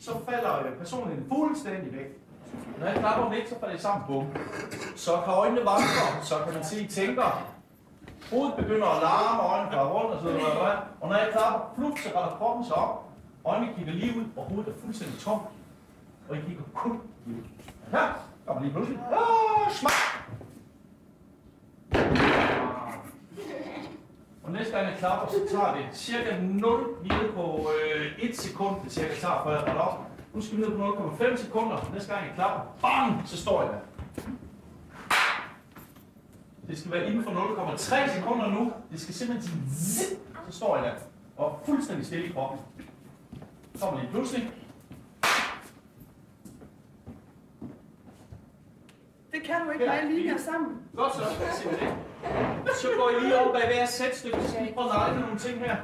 [0.00, 2.18] så falder øh, personen fuldstændig væk.
[2.78, 4.26] Når jeg klapper lidt, så falder det sammen, bum.
[4.96, 7.46] Så kan øjnene vandre, så kan man se, I tænker.
[8.30, 10.78] Hovedet begynder at larme, øjnene går rundt og så videre.
[11.00, 13.05] Og når jeg klapper, plup, så retter kroppen sig op.
[13.46, 15.42] Ånden kigger lige ud, og hovedet er fuldstændig tomt.
[16.28, 17.42] Og I kigger kun lige ud.
[17.90, 18.98] Her kommer lige pludselig.
[19.00, 19.92] Ah, smak!
[24.44, 28.76] Og næste gang jeg klapper, så tager det cirka 0 nede på øh, 1 sekund,
[28.84, 30.00] det cirka tager, før jeg holder op.
[30.34, 31.90] Nu skal vi ned på 0,5 sekunder.
[31.92, 33.78] Næste gang jeg klapper, bang, så står jeg der.
[36.68, 38.72] Det skal være inden for 0,3 sekunder nu.
[38.92, 40.92] Det skal simpelthen sige zip, så står jeg der.
[41.36, 42.58] Og fuldstændig stille i kroppen.
[43.80, 44.50] Kommer lige pludselig.
[49.32, 50.70] Det kan du ikke, når alle linjer sammen.
[50.96, 51.94] Godt så, så siger vi det.
[52.76, 55.22] Så går I lige over bag hver sætstykke, så skal I prøve at lege med
[55.22, 55.76] nogle ting her.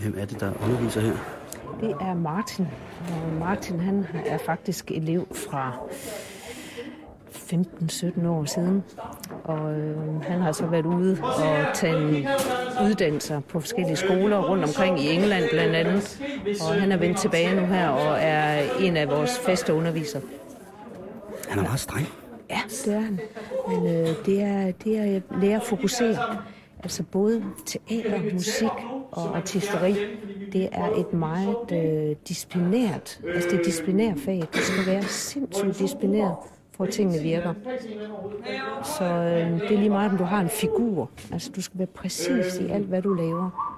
[0.00, 1.16] Hvem er det, der underviser her?
[1.80, 2.66] Det er Martin.
[3.24, 5.72] Og Martin han er faktisk elev fra
[7.38, 8.84] 15-17 år siden.
[9.44, 12.28] Og øh, han har så været ude og tage
[12.84, 16.20] uddannelser på forskellige skoler rundt omkring i England blandt andet.
[16.60, 20.22] Og han er vendt tilbage nu her og er en af vores faste undervisere.
[21.48, 22.08] Han er meget streng.
[22.50, 23.20] Ja, det er han.
[23.68, 26.16] Men øh, det, er, det er at lære at fokusere.
[26.82, 28.68] Altså både teater, musik
[29.10, 29.96] og artisteri,
[30.52, 34.42] det er et meget øh, disciplinært, altså det er disciplinært fag.
[34.54, 36.34] Du skal være sindssygt disciplineret,
[36.78, 37.54] for at tingene virker.
[38.98, 41.10] Så øh, det er lige meget, om du har en figur.
[41.32, 43.74] Altså du skal være præcis i alt, hvad du laver.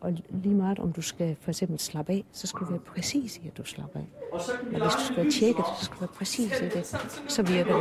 [0.00, 3.36] Og lige meget, om du skal for eksempel slappe af, så skal du være præcis
[3.36, 4.06] i, at du slapper af.
[4.32, 6.60] Og så kan vi Og hvis du skal være tjekket, så skal du være præcis
[6.60, 6.86] i det.
[7.28, 7.74] Så virker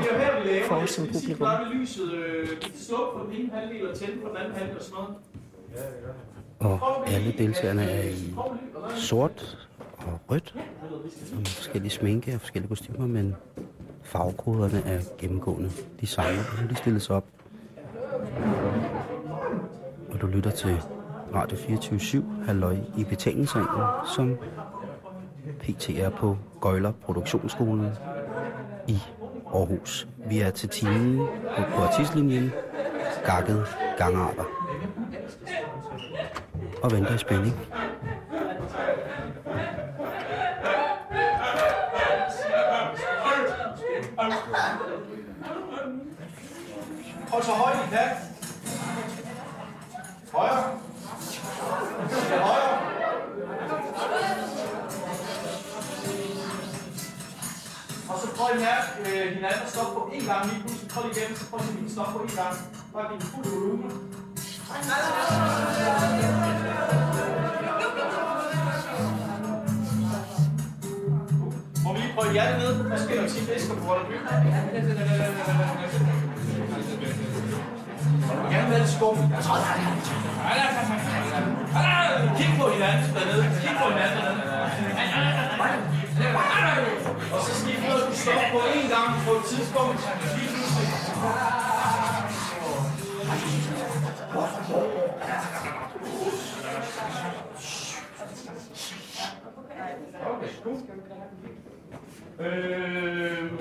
[0.44, 1.48] det for os som publikum.
[3.14, 3.20] på
[3.90, 5.16] og tænde på den anden halvdel og sådan noget.
[6.60, 8.34] Og alle deltagerne er i
[8.96, 9.68] sort
[9.98, 10.56] og rødt.
[11.38, 13.36] Og forskellige sminke og forskellige kostymer, men
[14.08, 17.26] fagkoderne er gennemgående de samme, og de stilles op.
[20.12, 20.82] Og du lytter til
[21.36, 23.82] Radio 24 Halløj i betalingsringen,
[24.16, 24.38] som
[25.60, 27.92] PT er på Gøjler Produktionsskolen
[28.88, 28.98] i
[29.54, 30.08] Aarhus.
[30.30, 31.18] Vi er til timen
[31.58, 32.52] på, på artistlinjen
[33.26, 33.66] Gakket
[33.98, 34.44] Gangarter.
[36.84, 37.56] Og venter i spænding.
[47.38, 48.10] Hold så højt I kan.
[50.34, 50.64] Højre.
[52.50, 52.78] Højre.
[58.10, 60.90] Og så prøv at mærke øh, hinanden at stoppe på én gang lige pludselig.
[60.90, 62.56] Prøv lige igen, så prøv lige at stoppe på én gang.
[62.94, 63.92] Bare give en fuld volumen.
[71.84, 72.88] Må vi lige prøve hjertet ned?
[72.88, 74.08] Hvad sker der til fisker på vores
[78.74, 79.18] lidt skum.
[82.38, 83.44] Kig på hinanden dernede.
[83.62, 84.48] Kig på hinanden dernede.
[87.34, 87.78] Og så skal I
[88.14, 90.00] stoppe på én gang på et tidspunkt.
[90.36, 90.88] Lige pludselig.
[100.26, 100.78] Okay, cool.
[102.40, 103.58] Øhm...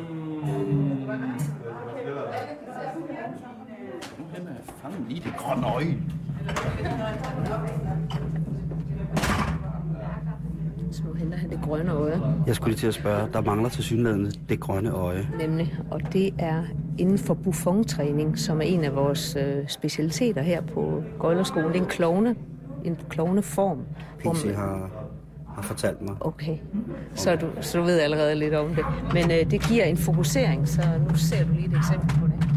[4.37, 5.96] Den er fanden lige det grønne øje.
[10.90, 13.68] Så nu henter han det grønne øje, Jeg skulle lige til at spørge, der mangler
[13.68, 15.28] til synligheden det grønne øje.
[15.38, 15.74] nemlig.
[15.90, 16.62] Og det er
[16.98, 21.68] inden for buffontræning, som er en af vores øh, specialiteter her på Gøjlerskolen.
[21.68, 22.35] Det er en klovne,
[22.85, 23.78] en klovneform.
[24.18, 24.90] PC har,
[25.54, 26.14] har fortalt mig.
[26.20, 26.56] Okay,
[27.14, 28.85] så du, så du ved allerede lidt om det.
[29.12, 32.56] Men øh, det giver en fokusering, så nu ser du lige et eksempel på det.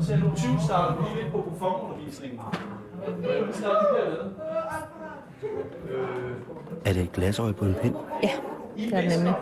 [0.00, 1.52] Og så nu 20 starter vi lige lidt på
[3.96, 4.34] dernede.
[6.84, 7.94] Er det et glasøje på en pind?
[8.22, 8.30] Ja,
[8.76, 9.34] det er det nemlig.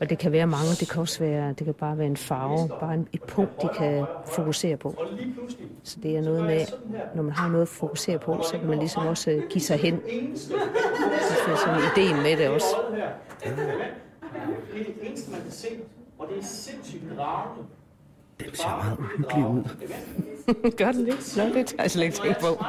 [0.00, 2.68] Og det kan være mange, det kan også være, det kan bare være en farve,
[2.80, 4.94] bare en, et punkt, de kan fokusere på.
[5.82, 6.66] Så det er noget med,
[7.14, 9.78] når man har noget at fokusere på, så kan man ligesom også øh, give sig
[9.78, 9.94] hen.
[9.94, 10.32] Det
[11.48, 12.76] er sådan ideen med det også.
[13.40, 15.68] Det er det eneste, man kan se,
[16.18, 17.64] og det er sindssygt dragende.
[18.46, 19.64] Den ser meget uhyggelig ud.
[20.78, 21.34] Gør den det?
[21.36, 22.64] Nå, det tager jeg slet ikke tænke på.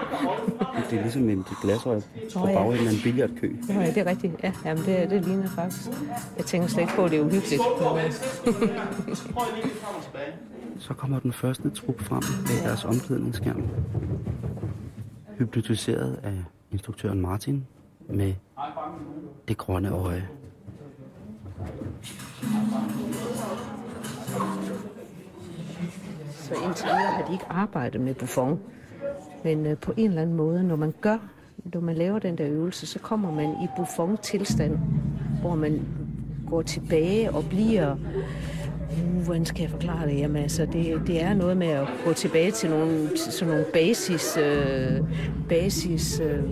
[0.90, 2.02] Det er ligesom et glasøje
[2.34, 2.56] på Åh, ja.
[2.56, 3.52] bagenden af en billiardkø.
[3.68, 4.34] Nå, ja, det er rigtigt.
[4.44, 5.90] Ja, jamen, det, det ligner faktisk.
[6.38, 7.62] Jeg tænker slet ikke på, at det er uhyggeligt.
[9.02, 9.24] Lidt.
[10.80, 13.64] Så kommer den første trup frem bag deres omklædningsskærm.
[15.38, 17.68] Hypnotiseret af instruktøren Martin
[18.10, 18.34] med
[19.48, 20.28] det grønne øje.
[26.52, 28.60] Altså indtil videre har de ikke arbejdet med Buffon.
[29.44, 31.18] Men øh, på en eller anden måde, når man gør,
[31.74, 34.78] når man laver den der øvelse, så kommer man i Buffon-tilstand,
[35.42, 35.82] hvor man
[36.50, 37.96] går tilbage og bliver...
[38.92, 40.18] Uh, hvordan skal jeg forklare det?
[40.18, 43.66] Jamen, altså, det, det er noget med at gå tilbage til nogle, til sådan nogle
[43.74, 45.00] basis, øh,
[45.50, 46.44] basis øh,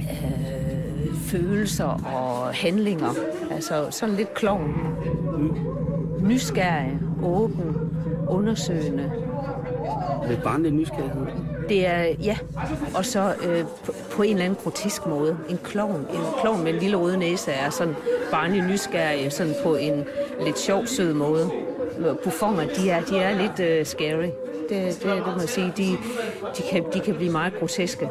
[0.00, 3.10] øh, følelser og handlinger.
[3.50, 4.74] Altså sådan lidt klovn.
[6.22, 7.89] Nysgerrig, åben,
[8.30, 9.12] undersøgende.
[10.28, 11.26] Med barnlig nysgerrighed.
[11.68, 12.36] Det er, ja,
[12.94, 15.36] og så øh, på, på en eller anden grotesk måde.
[15.48, 17.94] En klovn, en klovn med en lille røde næse er sådan
[18.30, 20.04] barnlig nysgerrig, sådan på en
[20.44, 21.50] lidt sjov, sød måde.
[22.24, 24.30] Buffoner, de er, de er lidt øh, scary.
[24.68, 25.72] Det, det, det må jeg sige.
[25.76, 25.96] De,
[26.56, 28.08] de, kan, de kan blive meget groteske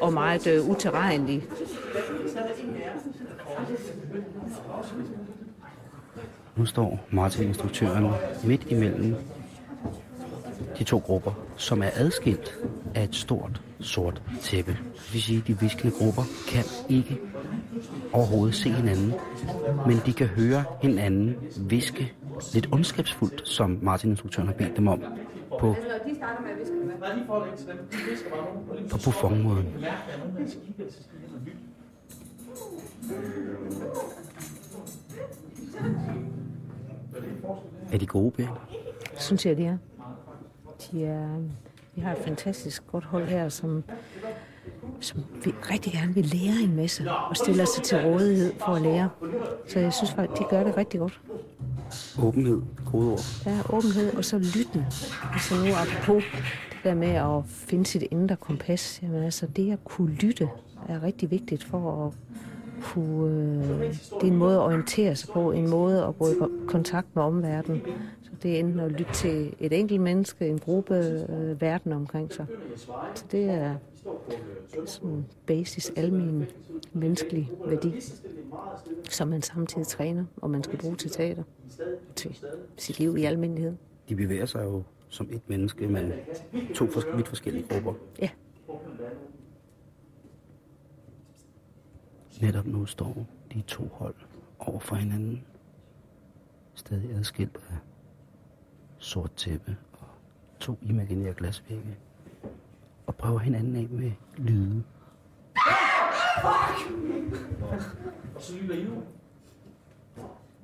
[0.00, 1.44] og meget øh, uterrenlige.
[6.56, 8.06] Nu står Martin, instruktøren,
[8.44, 9.14] midt imellem
[10.78, 12.54] de to grupper, som er adskilt
[12.94, 14.70] af et stort, sort tæppe.
[14.70, 17.18] Det vil sige, at de viskende grupper kan ikke
[18.12, 19.12] overhovedet se hinanden,
[19.86, 22.12] men de kan høre hinanden viske
[22.54, 25.02] lidt ondskabsfuldt, som Martin, instruktøren, har bedt dem om,
[25.60, 26.16] på, de
[27.26, 27.78] får dem.
[27.90, 28.40] De bare.
[28.82, 29.74] Og på buffonmåden.
[35.76, 36.25] Thank at
[37.92, 38.48] er de gode, Ben?
[39.18, 39.78] synes jeg, de er.
[40.92, 41.38] De er
[41.96, 43.84] vi har et fantastisk godt hold her, som,
[45.00, 48.82] som vi rigtig gerne vil lære en masse og stiller sig til rådighed for at
[48.82, 49.08] lære.
[49.68, 51.20] Så jeg synes faktisk, de gør det rigtig godt.
[52.22, 53.20] Åbenhed, gode ord.
[53.46, 54.84] Er åbenhed, og så lytten.
[55.32, 56.24] Altså nu apropos
[56.70, 59.00] det der med at finde sit indre kompas.
[59.02, 60.48] Jamen altså, det at kunne lytte
[60.88, 62.12] er rigtig vigtigt for at
[62.82, 66.34] kunne, øh, det er en måde at orientere sig på, en måde at gå i
[66.38, 67.82] ko- kontakt med omverdenen.
[68.22, 70.94] Så det er enten at lytte til et enkelt menneske, en gruppe,
[71.30, 72.46] øh, verden omkring sig.
[73.14, 73.74] Så det er
[74.86, 76.46] sådan en basis, almen
[76.92, 77.94] menneskelig værdi,
[79.10, 81.42] som man samtidig træner, og man skal bruge til teater,
[82.16, 82.38] til
[82.76, 83.74] sit liv i almindelighed.
[84.08, 86.12] De bevæger sig jo som et menneske, men
[86.74, 86.84] to
[87.16, 87.92] vidt forskellige grupper.
[88.22, 88.28] Ja.
[92.40, 94.14] Netop nu står de to hold
[94.58, 95.44] over for hinanden.
[96.74, 97.76] Stadig adskilt af
[98.98, 100.08] sort tæppe og
[100.60, 101.96] to imaginære glasvægge.
[103.06, 104.84] Og prøver hinanden af med lyde.
[107.62, 108.54] Og så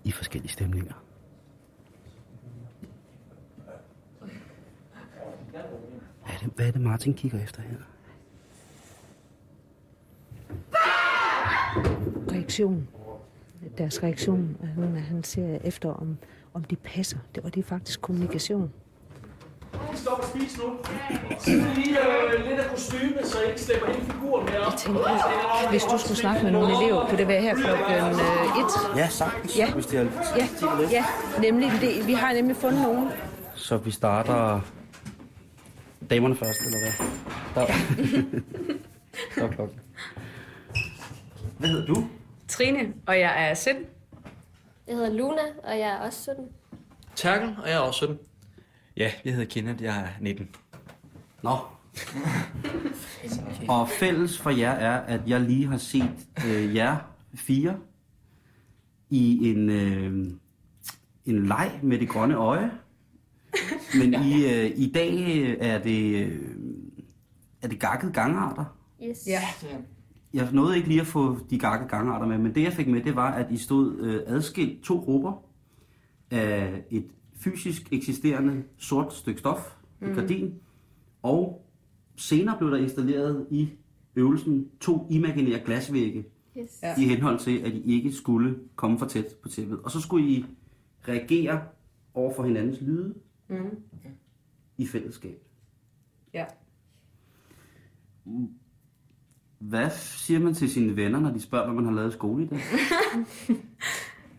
[0.05, 0.95] i forskellige stemninger.
[5.51, 5.61] Hvad
[6.35, 7.77] er det, hvad er det Martin kigger efter her?
[12.33, 12.89] Reaktion.
[13.79, 14.57] Deres reaktion,
[14.97, 16.17] at han, ser efter, om,
[16.55, 17.19] om de passer.
[17.35, 18.73] Det, og det er faktisk kommunikation.
[19.95, 20.65] Stop og spis nu.
[21.39, 24.73] Så lige øh, lidt af kostyme, så I ikke slæber hele figuren med op.
[24.87, 28.97] Jeg hvis du skulle snakke med nogle elever, kunne det være her klokken øh, et?
[28.99, 29.59] Ja, sagtens.
[29.59, 29.73] Ja.
[29.73, 30.07] Hvis det er
[30.37, 30.49] Ja,
[30.91, 31.05] ja,
[31.41, 31.71] nemlig.
[31.81, 33.09] Det, vi har nemlig fundet nogen.
[33.55, 34.61] Så vi starter
[36.11, 37.07] damerne først, eller hvad?
[37.55, 37.73] Der.
[39.37, 39.81] Der er klokken.
[41.63, 42.07] Hvad hedder du?
[42.49, 43.85] Trine, og jeg er 17.
[44.87, 46.45] Jeg hedder Luna, og jeg er også 17.
[47.17, 48.19] Terkel, og jeg er også 17.
[48.97, 50.49] Ja, jeg hedder Kenneth, jeg er 19.
[51.43, 51.51] Nå.
[53.69, 56.97] Og fælles for jer er, at jeg lige har set øh, jer
[57.35, 57.79] fire
[59.11, 60.13] i en, øh,
[61.27, 62.71] en leg med det grønne øje.
[63.95, 66.41] Men i, øh, i dag er det, øh,
[67.63, 68.65] er det gakkede gangarter.
[69.03, 69.27] Yes.
[69.27, 69.43] Ja.
[70.35, 73.03] Jeg nåede ikke lige at få de gakkede gangarter med, men det jeg fik med,
[73.03, 75.45] det var, at I stod øh, adskilt to grupper
[76.31, 80.09] af et fysisk eksisterende sort stykke stof, mm.
[80.09, 80.55] et gardin,
[81.23, 81.67] og
[82.17, 83.69] senere blev der installeret i
[84.17, 86.25] øvelsen to imaginære glasvægge,
[86.59, 86.81] Yes.
[86.83, 86.95] Ja.
[87.01, 89.81] i henhold til, at I ikke skulle komme for tæt på tæppet.
[89.83, 90.45] Og så skulle I
[91.09, 91.63] reagere
[92.15, 93.15] over for hinandens lyde
[93.49, 93.57] Mm.
[94.79, 95.43] i fællesskab.
[96.35, 96.45] Ja.
[99.69, 102.45] Hvad siger man til sine venner, når de spørger, hvad man har lavet i skole
[102.45, 102.61] i dag?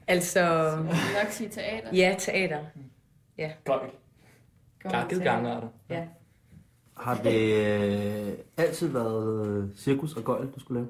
[0.08, 0.86] Altså, vil
[1.24, 1.90] nok sige teater.
[1.94, 2.60] ja, teater.
[3.66, 3.90] Gøjl.
[4.80, 5.68] Gakket gangarter.
[5.90, 6.08] Ja.
[6.98, 7.66] Har det
[8.28, 10.90] øh, altid været øh, cirkus og gøjl, du skulle lave?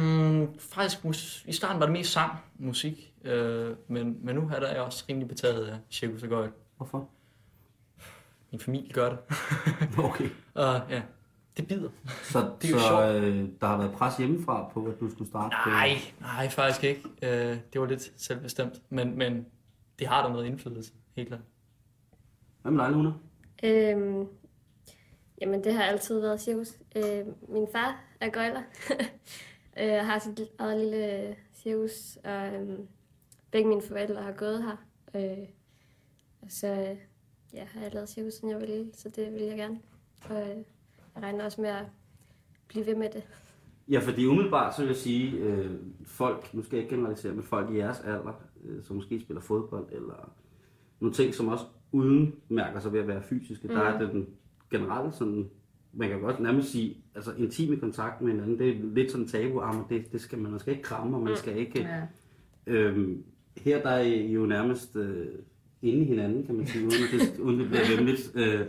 [0.00, 4.60] Mm, faktisk, mus- i starten var det mest sang, musik, øh, men, men nu er
[4.60, 6.50] der jeg også rimelig betaget af cirkus og gøjl.
[6.76, 7.08] Hvorfor?
[8.52, 9.18] Min familie gør det.
[10.04, 10.28] Okay.
[10.54, 11.02] og ja,
[11.58, 11.90] det bider.
[12.22, 15.28] Så, Det er jo så øh, der har været pres hjemmefra på, at du skulle
[15.28, 15.70] starte på...
[15.70, 15.90] Nej,
[16.20, 17.02] nej, faktisk ikke.
[17.22, 19.46] Øh, det var lidt selvbestemt, men, men
[19.98, 21.40] det har der noget indflydelse, helt klart.
[22.62, 23.12] Hvad med dig, Luna?
[23.62, 24.28] Øhm,
[25.40, 26.78] jamen, det har altid været cirkus.
[26.96, 28.62] Øh, min far er gøjler.
[29.80, 32.88] øh, har sit eget lille cirkus, og øhm,
[33.50, 34.76] begge mine forældre har gået her.
[35.14, 35.46] Øh,
[36.42, 36.96] og så øh,
[37.54, 39.80] ja, har jeg lavet cirkus, siden jeg var lille, så det vil jeg gerne.
[40.30, 40.56] Og øh,
[41.18, 41.84] jeg regner også med at
[42.68, 43.22] blive ved med det.
[43.88, 45.70] Ja, fordi umiddelbart så vil jeg sige, øh,
[46.04, 49.40] folk, nu skal jeg ikke generalisere, men folk i jeres alder, øh, som måske spiller
[49.40, 50.32] fodbold, eller
[51.00, 53.74] nogle ting, som også uden mærker sig ved at være fysiske, mm.
[53.74, 54.26] der er den
[54.70, 55.50] generelle sådan,
[55.92, 59.60] man kan godt nærmest sige, altså intime kontakt med hinanden, det er lidt sådan tabu,
[59.60, 61.80] ah, men det, det skal man, man skal ikke kramme, og man skal ikke...
[61.80, 62.02] Ja.
[62.66, 63.24] Øhm,
[63.56, 65.26] her der er I jo nærmest øh,
[65.82, 68.32] inde i hinanden, kan man sige, uden at det, uden det bliver vemmeligt.
[68.34, 68.66] Øh,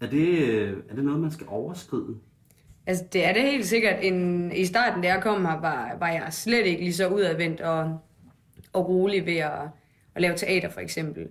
[0.00, 2.16] er, det, øh, er det noget, man skal overskride?
[2.86, 3.96] Altså, det er det helt sikkert.
[4.02, 7.60] En, I starten, da jeg kom her, var, var jeg slet ikke lige så udadvendt
[7.60, 7.98] og,
[8.72, 9.52] og rolig ved at,
[10.14, 11.28] at lave teater, for eksempel.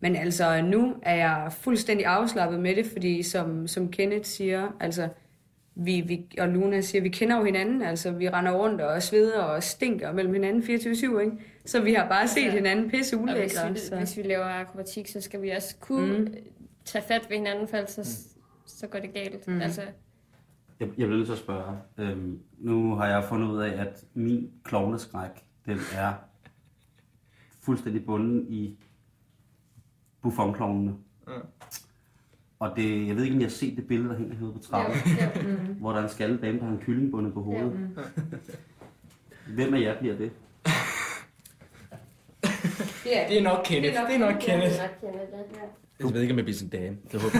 [0.00, 5.08] Men altså, nu er jeg fuldstændig afslappet med det, fordi som, som Kenneth siger, altså,
[5.74, 9.38] vi, vi, og Luna siger, vi kender jo hinanden, altså vi render rundt og sveder
[9.38, 11.32] og stinker mellem hinanden 24-7, ikke?
[11.66, 13.72] Så vi har bare set Altså, hinanden pisse Og hvis ulækre.
[13.72, 13.96] vi, Så.
[13.96, 16.34] hvis vi laver akrobatik, så skal vi også kunne Mm.
[16.94, 17.02] Mm.
[17.02, 18.28] tage fat ved hinanden, for ellers så,
[18.66, 19.46] så går det galt.
[19.48, 19.54] Mm.
[19.54, 19.60] Mm.
[19.60, 19.92] Altså, Jeg,
[20.80, 21.76] jeg bliver nødt til at spørge.
[21.98, 25.30] Øhm, nu har jeg fundet ud af, at min klovneskræk,
[25.66, 26.14] den er
[27.62, 28.78] fuldstændig bunden i
[30.22, 30.90] buffonklovnene.
[31.26, 31.32] Mm.
[32.58, 34.58] Og det, jeg ved ikke, om jeg har set det billede, der hænger herude på
[34.58, 35.46] trappen, ja, ja.
[35.80, 37.98] hvor der er en skaldet dame, der har en kylling bundet på hovedet.
[39.54, 40.32] Hvem af jer bliver det?
[43.06, 43.94] Ja, Det er nok Kenneth.
[44.06, 44.70] Det er nok Kenneth.
[44.70, 46.04] Det er nok Kenneth, ja.
[46.06, 46.96] Jeg ved ikke, om jeg bliver sin dame.
[47.12, 47.38] Det håber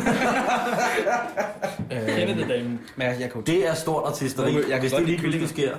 [1.91, 2.17] jeg.
[2.17, 2.81] Kenneth er damen.
[2.97, 5.49] Men jeg, jeg kan jo Det er stort artisteri, Jeg kan hvis det lige pludselig
[5.49, 5.77] sker.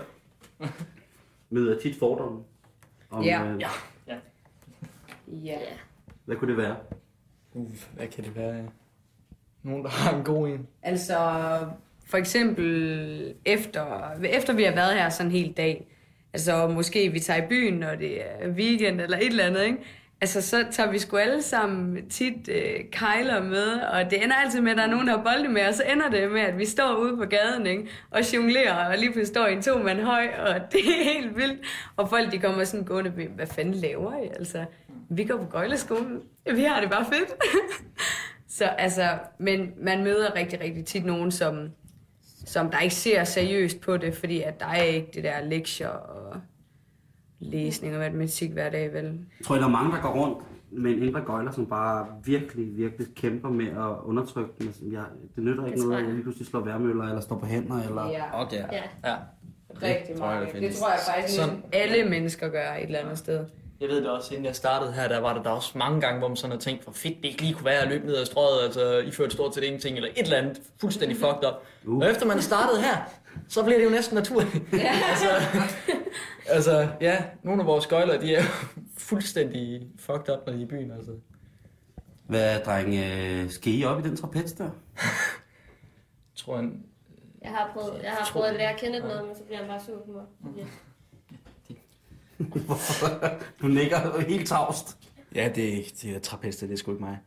[1.50, 2.40] møder tit fordomme.
[3.12, 3.44] Om, Ja.
[3.46, 3.70] øh, Ja.
[4.08, 4.16] ja.
[5.28, 5.58] Ja.
[6.26, 6.76] Hvad kunne det være?
[7.54, 8.64] Uh, hvad kan det være?
[9.64, 10.68] Nogen, der har en god en.
[10.84, 11.18] Altså,
[12.06, 15.91] for eksempel efter, efter vi har været her sådan en hel dag,
[16.34, 19.78] altså måske vi tager i byen, når det er weekend eller et eller andet, ikke?
[20.22, 24.62] Altså, så tager vi sgu alle sammen tit øh, kejler med, og det ender altid
[24.62, 26.58] med, at der er nogen, der har bolde med, og så ender det med, at
[26.58, 27.88] vi står ude på gaden, ikke?
[28.12, 31.60] Og jonglerer, og lige pludselig står en to mand høj, og det er helt vildt.
[31.98, 34.28] Og folk, de kommer sådan gående med, hvad fanden laver I?
[34.40, 34.66] Altså,
[35.10, 36.22] vi går på gøjleskolen.
[36.56, 37.34] Vi har det bare fedt.
[38.58, 41.70] så altså, men man møder rigtig, rigtig tit nogen, som,
[42.46, 45.88] som der ikke ser seriøst på det, fordi at der er ikke det der lektier
[45.88, 46.38] og
[47.40, 49.04] læsning og matematik hver dag, vel?
[49.06, 50.38] Jeg tror, der er mange, der går rundt
[50.72, 54.68] med en indre gøjler, som bare virkelig, virkelig kæmper med at undertrykke den.
[54.68, 55.04] Altså, Jeg,
[55.36, 56.14] det nytter ikke Det noget, at jeg.
[56.14, 58.10] lige pludselig slår værmøller, eller står på hænder, eller...
[58.10, 58.42] Ja.
[58.42, 58.58] Okay.
[58.58, 58.82] Ja.
[59.06, 59.16] ja.
[59.82, 63.18] Rigtig tror jeg, det Det, tror jeg faktisk, sådan, alle mennesker gør et eller andet
[63.18, 63.46] sted.
[63.82, 66.20] Jeg ved det også, inden jeg startede her, der var der, der også mange gange,
[66.20, 68.16] hvor man sådan har tænkt, hvor fedt det ikke lige kunne være at løbe ned
[68.16, 71.54] ad strøget, altså I førte stort set ingenting, eller et eller andet fuldstændig fucked up.
[71.86, 71.98] Uh.
[71.98, 72.98] Og efter man startet her,
[73.50, 74.74] så bliver det jo næsten naturligt.
[74.74, 74.94] Ja.
[75.12, 75.30] altså,
[76.48, 78.50] altså, ja, nogle af vores skøjler, de er jo
[79.10, 81.12] fuldstændig fucked up, når de er i byen, altså.
[82.28, 84.70] Hvad, drenge, skal I op i den trapez der?
[86.36, 86.70] Tror jeg,
[87.42, 89.82] Jeg har prøvet, jeg har prøvet at lære Kenneth noget, men så bliver han bare
[89.86, 90.56] sur på mig.
[90.58, 90.64] Ja.
[93.62, 94.98] du nikker helt tavst.
[95.36, 97.18] Ja, det, det er trapester, det er sgu ikke mig.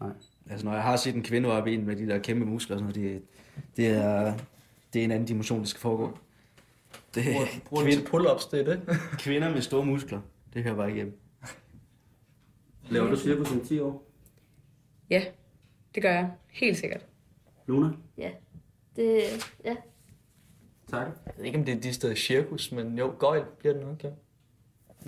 [0.00, 0.10] Nej.
[0.50, 2.76] Altså, når jeg har set en kvinde op i en med de der kæmpe muskler
[2.76, 3.22] og sådan noget, det,
[3.76, 4.38] det, er,
[4.92, 6.18] det er en anden dimension, det skal foregå.
[7.14, 8.98] Det, bruger, bruger til pull-ups, det er det.
[9.24, 10.20] kvinder med store muskler,
[10.54, 11.18] det hører bare igennem.
[12.88, 14.10] Laver du cirkus om 10 år?
[15.10, 15.24] Ja,
[15.94, 16.30] det gør jeg.
[16.48, 17.06] Helt sikkert.
[17.66, 17.90] Luna?
[18.18, 18.30] ja.
[18.96, 19.22] Det,
[19.64, 19.76] ja.
[20.90, 21.06] Tak.
[21.26, 24.04] Jeg ved ikke, om det er de steder cirkus, men jo, gøjl bliver det nok,
[24.04, 24.10] ja.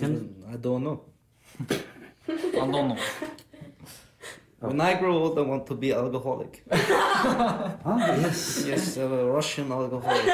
[0.02, 1.00] I don't know.
[1.70, 2.96] I don't know.
[4.60, 6.64] When I grow old, I want to be alcoholic.
[6.70, 8.64] Ah, yes.
[8.66, 10.24] Yes, a Russian alcoholic.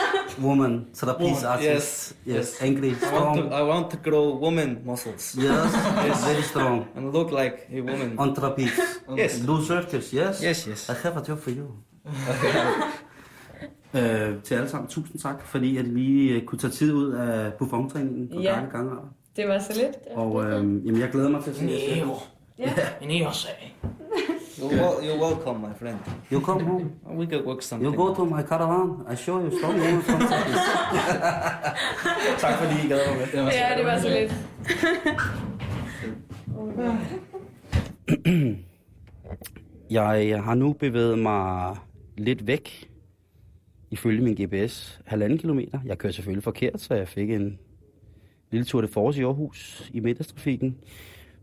[0.40, 1.64] Woman, trapeze Woman, artist.
[1.68, 2.62] yes, Yes, yes.
[2.62, 3.36] angry, I want, strong.
[3.50, 5.34] to, I want to grow woman muscles.
[5.38, 5.74] Yes,
[6.08, 6.86] It's very strong.
[6.96, 8.18] And look like a woman.
[8.18, 8.80] On trapeze.
[9.20, 9.40] Yes.
[9.40, 10.42] Do circus, yes?
[10.42, 10.88] Yes, yes.
[10.90, 11.66] I have a job for you.
[13.94, 17.12] øh, til alle sammen, tusind tak, fordi at I lige øh, kunne tage tid ud
[17.12, 18.54] af buffontræningen på Ja.
[18.54, 18.60] ja.
[18.60, 19.08] gangarter.
[19.36, 20.16] Det var så lidt.
[20.16, 20.52] Og øh,
[20.86, 22.04] jamen, jeg glæder mig til at se jer.
[22.04, 22.14] Neo.
[22.58, 22.72] Ja.
[23.00, 23.76] En Neo-sag.
[24.58, 25.98] You're, you're welcome, my friend.
[26.32, 26.90] You come home.
[27.16, 27.94] We can work something.
[27.94, 29.12] You go to my caravan.
[29.12, 30.58] I show you strong woman from trapeze.
[32.38, 33.52] tak fordi I gad mig med.
[33.52, 34.34] Ja, det var så lidt.
[39.90, 41.76] Jeg har nu bevæget mig
[42.16, 42.90] lidt væk,
[43.90, 45.78] ifølge min GPS, halvanden kilometer.
[45.84, 47.58] Jeg kører selvfølgelig forkert, så jeg fik en
[48.54, 50.76] lille tur til Force i Aarhus i middagstrafikken.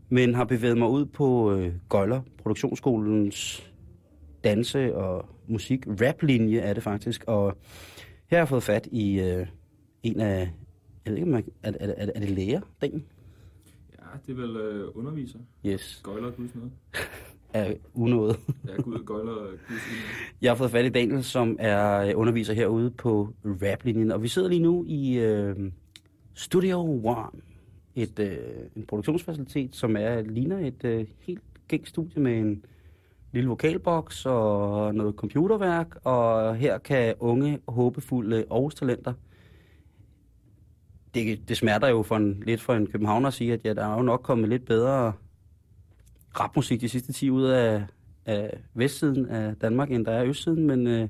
[0.08, 3.70] Men har bevæget mig ud på øh, Gøjler, produktionsskolens
[4.44, 7.24] danse- og musik-rap-linje er det faktisk.
[7.26, 7.56] Og
[8.26, 9.46] her har jeg fået fat i øh,
[10.02, 10.52] en af,
[11.04, 13.04] jeg ved ikke, man, er, er, er, er det læger, den?
[13.92, 15.38] Ja, det er vel øh, underviser.
[15.66, 16.70] Yes, Gøjler og Guds nåde.
[17.52, 18.36] er unået.
[18.68, 19.82] Ja, Gud, Gøjler og Guds.
[20.42, 24.28] Jeg har fået fat i Daniel, som er øh, underviser herude på rap-linjen, og vi
[24.28, 25.56] sidder lige nu i øh,
[26.34, 27.40] Studio One,
[27.94, 28.38] et, øh,
[28.76, 32.64] en produktionsfacilitet, som er ligner et øh, helt gængs studie med en
[33.32, 39.12] lille vokalboks og noget computerværk, og her kan unge, håbefulde Aarhus-talenter
[41.14, 43.86] det, det smerter jo for en, lidt for en københavner at sige, at ja, der
[43.86, 45.12] er jo nok kommet lidt bedre
[46.40, 47.84] rapmusik de sidste 10 ud af,
[48.26, 51.08] af vestsiden af Danmark, end der er østsiden, men øh,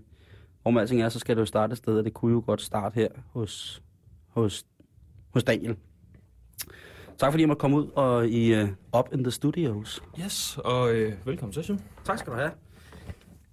[0.64, 2.62] om alting er, så skal det jo starte et sted, og det kunne jo godt
[2.62, 3.82] starte her hos,
[4.28, 4.66] hos,
[5.34, 5.76] hos Daniel.
[7.18, 8.68] Tak fordi jeg måtte komme ud og i uh,
[8.98, 10.02] Up in the Studios.
[10.24, 11.78] Yes, og øh, velkommen til, Sim.
[12.04, 12.50] Tak skal du have.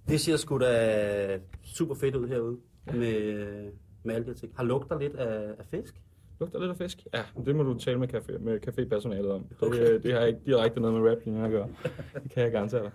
[0.07, 2.57] Det ser sgu da super fedt ud herude
[2.93, 3.71] med,
[4.03, 4.51] med alle de her ting.
[4.55, 6.01] Har lugter lidt af, af fisk?
[6.39, 7.07] Lugter lidt af fisk?
[7.13, 9.45] Ja, det må du tale med, café, med cafépersonalet om.
[9.61, 9.93] Okay.
[9.93, 11.67] Det, det har ikke direkte noget med rap at gøre.
[12.23, 12.91] Det kan jeg garantere dig.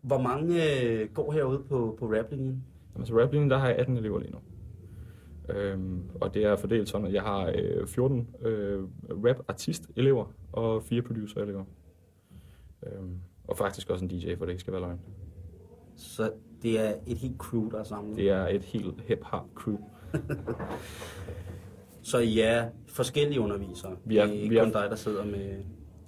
[0.00, 2.64] Hvor mange øh, går herude på, på rap-linjen?
[2.94, 4.38] Jamen, så rap der har jeg 18 elever lige nu.
[5.48, 11.02] Øhm, og det er fordelt sådan, at jeg har øh, 14 øh, rap-artist-elever og 4
[11.02, 11.64] producer-elever.
[12.86, 13.14] Øhm,
[13.48, 15.00] og faktisk også en DJ, for det ikke skal være løgn.
[15.96, 16.30] Så
[16.62, 18.16] det er et helt crew, der er samlet?
[18.16, 19.76] Det er et helt hip-hop crew.
[22.02, 23.92] Så er forskellige undervisere?
[24.04, 25.56] Vi er- det er ikke vi er- kun dig, der sidder med...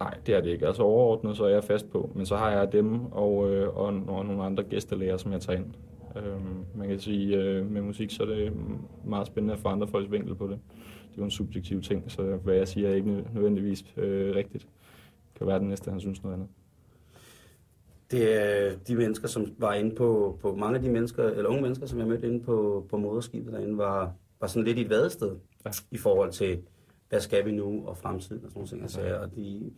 [0.00, 0.66] Nej, det er det ikke.
[0.66, 2.10] Altså overordnet, så er jeg fast på.
[2.14, 5.58] Men så har jeg dem og, øh, og, og nogle andre gæstelærer, som jeg tager
[5.58, 5.66] ind.
[6.16, 8.52] Øhm, man kan sige, øh, med musik, så er det
[9.04, 10.58] meget spændende at få andre folks vinkel på det.
[11.10, 14.34] Det er jo en subjektiv ting, så hvad jeg siger er ikke nø- nødvendigvis øh,
[14.34, 14.68] rigtigt.
[15.32, 16.48] Det kan være den næste, han synes noget andet.
[18.10, 21.62] Det er de mennesker, som var inde på, på mange af de mennesker, eller unge
[21.62, 24.90] mennesker, som jeg mødte inde på, på moderskibet derinde, var, var sådan lidt i et
[24.90, 25.70] vadested ja.
[25.90, 26.58] i forhold til,
[27.08, 28.82] hvad skal vi nu og fremtiden og sådan nogle ting.
[28.82, 29.70] Altså, og de,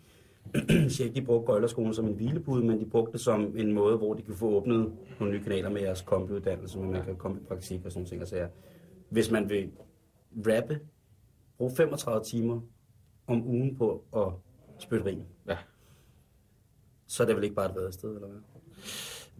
[0.88, 3.96] siger ikke, de brugte Gøjlerskolen som en hvilepude, men de brugte det som en måde,
[3.96, 7.40] hvor de kunne få åbnet nogle nye kanaler med jeres kombiuddannelse, hvor man kan komme
[7.40, 8.20] i praktik og sådan ting.
[8.20, 8.48] Altså,
[9.08, 9.70] hvis man vil
[10.46, 10.80] rappe,
[11.58, 12.60] bruge 35 timer
[13.26, 14.28] om ugen på at
[14.78, 15.56] spytte rim, ja.
[17.06, 18.38] så er det vel ikke bare et vadested, eller hvad?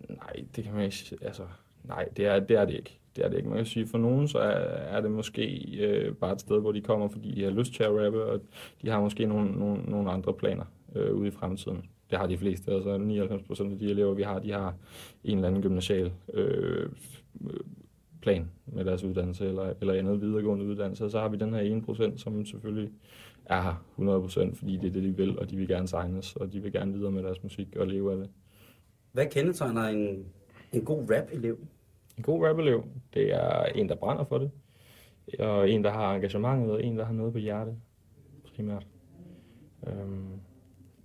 [0.08, 1.46] Nej, det kan man ikke altså,
[1.84, 2.98] nej, det er, det er det ikke.
[3.16, 3.48] Det er det ikke.
[3.48, 4.50] Man kan sige, for nogen så er,
[4.96, 7.82] er det måske øh, bare et sted, hvor de kommer, fordi de har lyst til
[7.82, 8.40] at rappe, og
[8.82, 10.64] de har måske nogle, nogle, nogle andre planer
[10.94, 11.84] øh, ude i fremtiden.
[12.10, 12.72] Det har de fleste.
[12.72, 14.74] Altså 99 procent af de elever, vi har, de har
[15.24, 16.88] en eller anden gymnasial øh,
[18.22, 21.04] plan med deres uddannelse, eller, eller andet videregående uddannelse.
[21.04, 22.90] Og så har vi den her 1 procent, som selvfølgelig
[23.44, 26.36] er her 100 procent, fordi det er det, de vil, og de vil gerne signes,
[26.36, 28.30] og de vil gerne videre med deres musik og leve af det.
[29.12, 30.26] Hvad kendetegner en,
[30.72, 31.58] en god rap-elev?
[32.16, 32.84] En god rap-elev,
[33.14, 34.50] det er en, der brænder for det,
[35.38, 37.76] og en, der har engagementet, og en, der har noget på hjertet,
[38.54, 38.86] primært.
[39.86, 40.40] Øhm,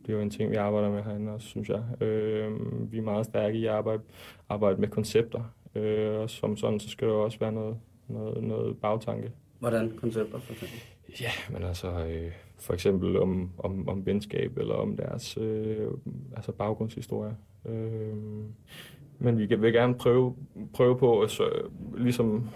[0.08, 1.84] det er jo en ting, vi arbejder med herinde også, synes jeg.
[2.01, 4.03] Øhm, vi er meget stærke i at arbejde,
[4.49, 7.78] arbejde med koncepter, øh, og som sådan, så skal der også være noget,
[8.08, 9.32] noget, noget bagtanke.
[9.60, 10.80] Hvordan koncepter, for eksempel?
[11.22, 15.88] Ja, men altså øh, for eksempel om, om, om venskab, eller om deres øh,
[16.36, 17.36] altså baggrundshistorie.
[17.66, 18.16] Øh,
[19.20, 20.36] men vi vil gerne prøve,
[20.74, 21.49] prøve på at så,
[21.97, 22.49] ligesom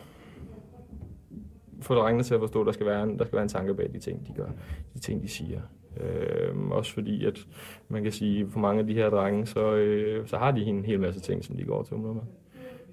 [1.81, 3.73] få drengene til at forstå, at der skal, være en, der skal være en tanke
[3.73, 4.49] bag de ting, de gør,
[4.93, 5.61] de ting, de siger.
[5.97, 7.47] Øh, også fordi, at
[7.89, 10.85] man kan sige, for mange af de her drenge, så, øh, så har de en
[10.85, 12.21] hel masse ting, som de går til med.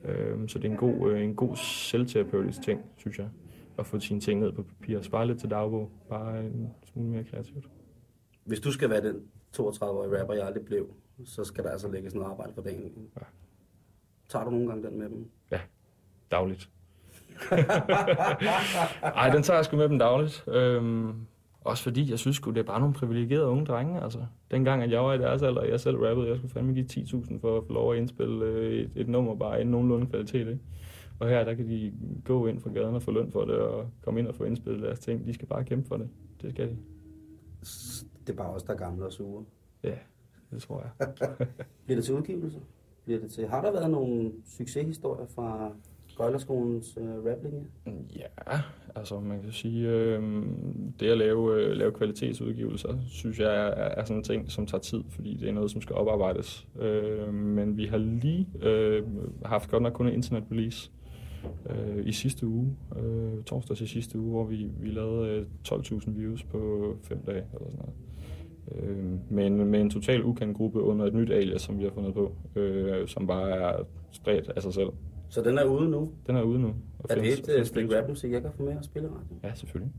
[0.04, 3.28] Øh, så det er en god, øh, en god selvterapeutisk ting, synes jeg,
[3.78, 5.02] at få sine ting ned på papir.
[5.02, 7.68] Spare lidt til dagbog, bare en smule mere kreativt.
[8.44, 9.16] Hvis du skal være den
[9.56, 10.86] 32-årige rapper, jeg aldrig blev,
[11.24, 12.92] så skal der altså lægges noget arbejde for dagen.
[13.16, 13.24] Ja.
[14.28, 15.30] Tager du nogle gange den med dem?
[15.50, 15.60] Ja,
[16.30, 16.70] dagligt.
[19.02, 20.44] Ej, den tager jeg sgu med dem dagligt.
[20.48, 21.26] Øhm,
[21.68, 24.02] også fordi, jeg synes sgu, det er bare nogle privilegerede unge drenge.
[24.02, 24.18] Altså,
[24.50, 26.86] dengang, at jeg var i deres alder, og jeg selv rappede, jeg skulle fandme give
[26.92, 30.48] 10.000 for at få lov at indspille øh, et, et nummer bare i nogenlunde kvalitet.
[30.48, 30.60] Ikke?
[31.18, 31.92] Og her, der kan de
[32.24, 34.82] gå ind fra gaden og få løn for det, og komme ind og få indspillet
[34.82, 35.26] deres ting.
[35.26, 36.08] De skal bare kæmpe for det.
[36.42, 36.76] Det skal de.
[38.26, 39.44] Det er bare os, der er gamle og sure.
[39.84, 39.94] Ja,
[40.50, 41.08] det tror jeg.
[41.84, 42.60] Bliver det til udgivelse?
[43.04, 43.48] Bliver det til...
[43.48, 45.72] Har der været nogle succeshistorier fra
[46.18, 47.64] Gøjlerskolens øh, raplinje?
[48.16, 48.60] Ja,
[48.94, 50.42] altså man kan sige, øh,
[51.00, 54.80] det at lave, øh, lave kvalitetsudgivelser, synes jeg er, er sådan en ting, som tager
[54.80, 56.66] tid, fordi det er noget, som skal oparbejdes.
[56.80, 59.02] Øh, men vi har lige øh,
[59.44, 60.90] haft godt nok kun en internet release
[61.70, 66.10] øh, i sidste uge, øh, torsdag til sidste uge, hvor vi, vi lavede øh, 12.000
[66.10, 67.94] views på fem dage eller sådan noget.
[68.72, 71.90] Øh, med, en, med en total ukendt gruppe under et nyt alias, som vi har
[71.90, 74.88] fundet på, øh, som bare er spredt af sig selv.
[75.28, 76.12] Så den er ude nu?
[76.26, 76.74] Den er ude nu.
[77.10, 79.36] Er det et uh, stykke rapmusik, jeg kan få med og spille radio?
[79.42, 79.94] Ja, selvfølgelig.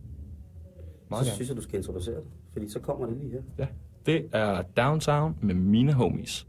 [1.10, 1.36] Meget så gerne.
[1.36, 3.42] synes jeg, du skal introducere det, fordi så kommer det lige her.
[3.58, 3.68] Ja,
[4.06, 6.48] det er Downtown med mine homies.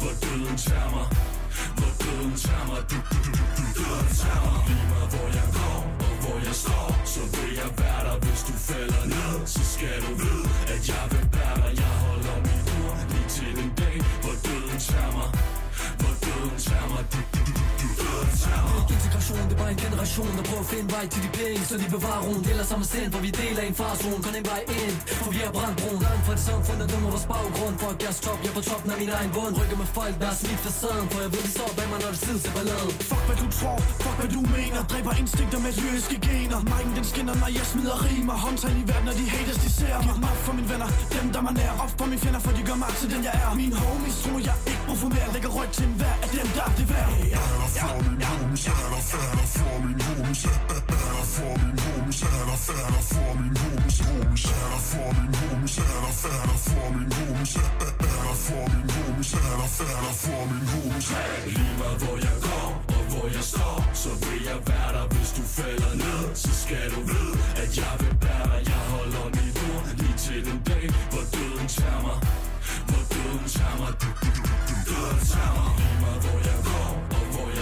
[0.00, 1.06] Hvor døden tager mig
[1.78, 5.28] Hvor døden tager mig Du, du, du, du, du, døden tager mig Lige meget hvor
[5.38, 9.36] jeg går og hvor jeg står Så vil jeg være der, hvis du falder ned.
[9.54, 11.70] Så skal du vide, at jeg vil være der.
[11.82, 15.28] Jeg holder mit ord lige til den dag, hvor døden tager mig
[16.00, 17.61] Hvor døden tager mig Du, du, du,
[18.42, 21.20] tager mig Ikke integration, det er bare en generation, der prøver at finde vej til
[21.26, 24.20] de penge Så de bevarer roen, deler samme sind, for vi deler en farzone.
[24.26, 26.00] Kun en vej ind, for vi har brændt broen.
[26.06, 27.74] Langt fra det samfund, der dømmer vores baggrund.
[27.82, 29.52] For at gøre stop, jeg er på toppen af min egen bund.
[29.60, 32.10] Rykker med folk, der har smidt facaden For jeg ved, de står bag mig, når
[32.14, 34.80] det tid til balladen Fuck hvad du tror, fuck hvad du mener.
[34.90, 36.58] Dræber instinkter med lyriske gener.
[36.72, 38.36] Mine den skinner, når jeg smider rimer.
[38.44, 40.14] Håndtag i verden, når de haters, de ser mig.
[40.30, 42.78] Op for mine venner, dem der man er Op for mine fjender, for de gør
[42.84, 43.50] mig til den jeg er.
[43.62, 46.64] Mine homies tror jeg ikke brug for mere Lægger ryg til enhver af dem, der
[46.68, 47.10] er det værd
[47.80, 52.44] for min homies, er der færder for min homies Er der for min homies, er
[52.48, 56.86] der færder for min homies Homies, er der for min homies, er der færder for
[56.94, 61.08] min homies Er der for min homies, er der færder for min homies
[61.54, 65.30] Lige meget hvor jeg går og hvor jeg står Så vil jeg være der, hvis
[65.36, 69.56] du falder ned Så skal du vide, at jeg vil være der Jeg holder mit
[69.70, 72.18] ord lige til den dag, hvor døden tager mig
[72.88, 73.92] Hvor døden tager mig
[74.88, 76.61] døden tager mig Lige meget hvor jeg går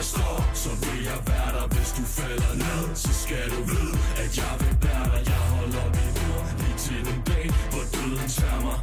[0.01, 2.85] jeg står Så vil jeg være der, hvis du falder ned.
[3.05, 5.21] Så skal du vide, at jeg vil være der.
[5.33, 8.79] Jeg holder mit ord lige til den dag, hvor døden tager mig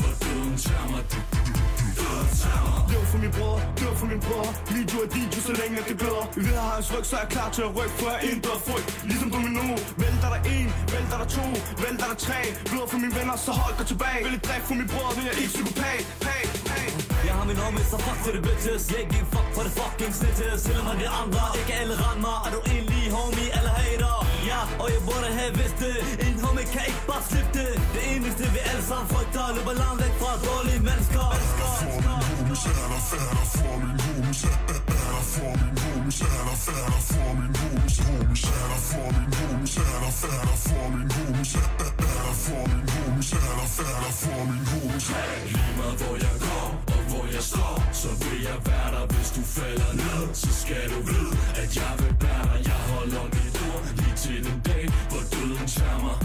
[0.00, 3.56] Hvor døden tager mig Du, du, du, du, døden tager mig Lev for min bror,
[3.80, 4.46] dør for min bror.
[4.76, 6.24] Video er DJ, så længe at det bløder.
[6.36, 8.18] Vi ved at have hans ryg, så er jeg klar til at rykke For jeg
[8.54, 9.64] er frygt, ligesom domino
[10.02, 11.46] Vælter der en, vælter der to,
[11.84, 12.40] vælter der tre.
[12.70, 14.20] Blod for mine venner, så hold dig tilbage.
[14.26, 16.02] Vil et dræb for min bror, vil jeg ikke psykopat.
[16.26, 16.86] Pay, pay.
[17.30, 18.82] Jeg har min homie, så fuck for det bitches.
[18.96, 20.60] Jeg giver fuck for det fucking snitches.
[20.66, 22.36] Selvom at de andre ikke alle rammer.
[22.46, 24.18] Er du egentlig homie eller hater?
[24.50, 25.96] Ja, og jeg burde have vidst det.
[26.26, 27.72] En homie kan ikke bare slippe det.
[27.94, 32.88] Det eneste vi alle sammen frygter Løber langt væk fra dårlige mennesker, mennesker homies, er
[32.92, 37.54] der færder for min homies Er der for min homies, er der færder for min
[37.60, 42.34] homies Homies, er der for min homies, er der færder for min homies Er der
[42.44, 46.68] for min homies, er der færder for min homies Hey, Lige meget hvor jeg går
[46.94, 50.84] og hvor jeg står Så vil jeg være der, hvis du falder ned Så skal
[50.92, 51.32] du vide,
[51.62, 55.66] at jeg vil bære dig, Jeg holder mit ord lige til den dag, hvor døden
[55.76, 56.16] tager mig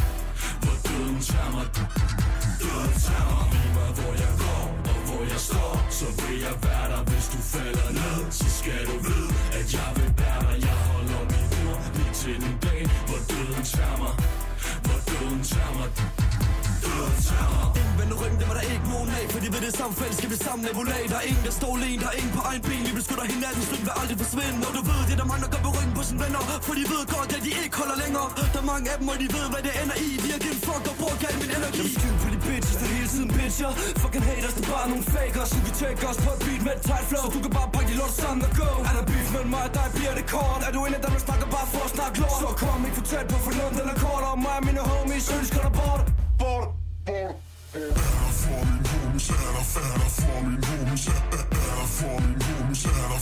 [0.63, 1.65] Hvor døden tager mig
[2.61, 4.64] døden tager mig Lige meget hvor jeg går
[5.35, 8.19] jeg står Så vil jeg være der, hvis du falder ned.
[8.31, 9.29] Så skal du vide,
[9.59, 10.55] at jeg vil være der.
[10.67, 14.13] Jeg holder mit ord lige til den dag, hvor døden tager mig
[14.85, 15.89] Hvor døden tager mig
[16.95, 20.37] du, du, du, du, døden der ikke nogen af For ved det samme fællesskab, vi
[20.47, 21.03] sammen nabolag?
[21.11, 22.81] Der er ingen, der står alene, der er ingen på egen ben.
[22.89, 24.59] Vi beskytter hinanden, støtten vil aldrig forsvinde.
[24.67, 26.41] Og du ved, det er der mange, der går på ryggen på sine venner.
[26.67, 28.27] For de ved godt, at de ikke holder længere.
[28.53, 30.09] Der er mange af dem, og de ved, hvad det ender i.
[30.23, 31.77] De har givet fuck og brugt al min energi.
[31.79, 33.71] Jeg vil skyde på de bitches, der hele tiden bitcher.
[34.01, 35.49] Fucking haters, det er bare nogle fakers.
[35.53, 37.25] Så vi tjekker os på et beat med et tight flow?
[37.27, 38.69] Så du kan bare pakke de lort sammen og go.
[38.89, 40.59] Er der beef mellem mig og dig, bliver det kort?
[40.67, 42.39] Er du en af dem, der snakker bare for at snakke lort?
[42.43, 45.25] Så kom ikke for tæt på, for Lund er kort Og mig og mine homies,
[45.37, 46.01] ønsker dig bort.
[46.41, 46.65] Bort,
[47.05, 51.35] for min homies, er der for min homies Er
[51.79, 53.19] der for min homies, er der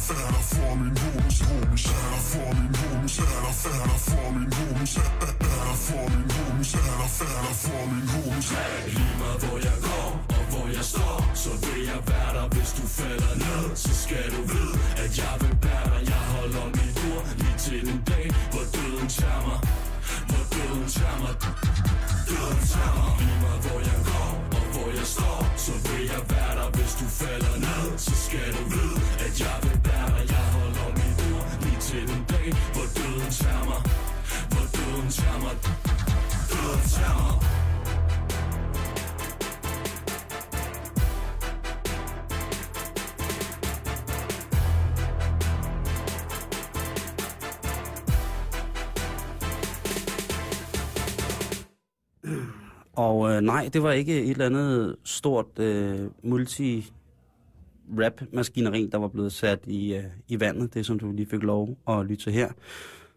[0.53, 5.11] for min homies Homies, er der for min homies, er der for min homies Er
[5.67, 8.49] der for min homies, er der for min homies
[8.95, 12.71] Lige meget hvor jeg går og hvor jeg står Så vil jeg være der, hvis
[12.77, 16.95] du falder ned Så skal du vide, at jeg vil være der Jeg holder mit
[17.11, 19.82] ord lige til den dag, hvor døden tager mig
[20.63, 21.93] døden tager mig Du, du, du,
[22.27, 26.03] du, Døden tager mig Lige meget hvor jeg går og hvor jeg står Så vil
[26.13, 30.07] jeg være der, hvis du falder ned Så skal du vide, at jeg vil være
[30.15, 33.81] der Jeg holder mit ord lige til den dag, hvor døden tager mig
[34.51, 35.55] Hvor døden tager mig
[36.51, 37.62] Døden tager mig
[52.95, 59.33] Og øh, nej, det var ikke et eller andet stort øh, multi-rap-maskineri, der var blevet
[59.33, 62.51] sat i, øh, i vandet, det som du lige fik lov at lytte til her.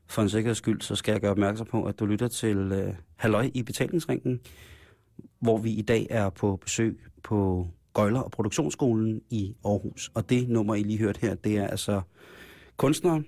[0.06, 2.94] For en sikkerheds skyld, så skal jeg gøre opmærksom på, at du lytter til øh,
[3.16, 4.40] Halløj i betalingsringen,
[5.38, 10.10] hvor vi i dag er på besøg på Gøjler og Produktionsskolen i Aarhus.
[10.14, 12.00] Og det nummer, I lige hørte her, det er altså
[12.76, 13.22] kunstnere,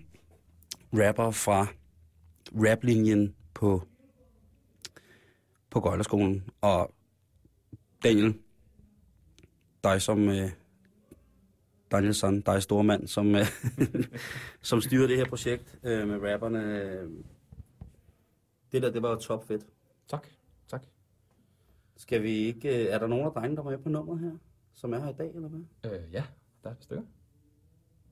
[0.93, 1.67] rapper fra
[2.55, 3.83] raplinjen på
[5.79, 6.45] på Gøjlerskolen.
[6.61, 6.95] Og
[8.03, 8.39] Daniel,
[9.85, 10.51] dig som øh,
[11.91, 13.47] Danielson, dig store mand, som, øh,
[14.71, 16.83] som styrer det her projekt øh, med rapperne.
[16.83, 17.11] Øh,
[18.73, 19.67] det der, det var jo top fedt.
[20.09, 20.27] Tak,
[20.69, 20.87] tak.
[21.97, 22.69] Skal vi ikke...
[22.69, 24.33] Øh, er der nogen af drengene, der var med på nummeret her?
[24.75, 25.93] som er her i dag, eller hvad?
[25.93, 26.25] Øh, ja,
[26.65, 27.05] der er et stykker.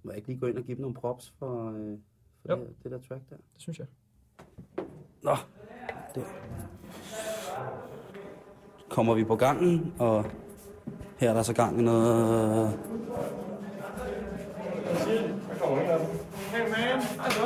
[0.02, 1.98] Må jeg ikke lige gå ind og give dem nogle props for, øh,
[2.42, 2.60] for Jo.
[2.60, 3.36] det, det der track der?
[3.36, 3.86] Det synes jeg.
[5.22, 5.36] Nå,
[6.14, 6.24] det.
[8.96, 10.24] Kommer vi på gangen, og
[11.16, 12.70] her er der så gang i noget...
[16.52, 17.40] Hey man, altså.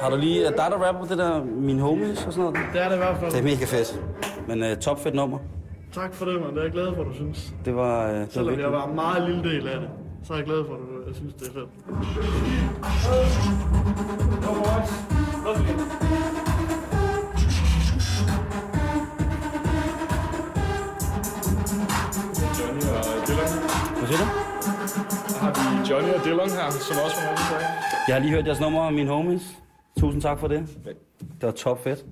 [0.00, 0.44] Har du lige...
[0.44, 2.68] Er dig, der rapper på det der Min Homies og sådan noget?
[2.72, 3.30] Det er det i hvert fald.
[3.30, 4.00] Det er mega fedt.
[4.48, 5.38] Men uh, top fedt nummer.
[5.92, 6.50] Tak for det, man.
[6.50, 7.54] Det er jeg glad for, du synes.
[7.64, 8.08] Det var...
[8.08, 9.88] Uh, det var Selvom jeg virkelig- var en meget lille del af det,
[10.24, 11.68] så er jeg glad for, at du jeg synes, det er fedt.
[14.46, 16.25] Go boys.
[25.90, 27.54] Johnny og Dylan her, som også var med på
[28.08, 29.42] Jeg har lige hørt jeres nummer, Min Homies.
[30.00, 30.68] Tusind tak for det.
[31.18, 32.04] Det var top fedt.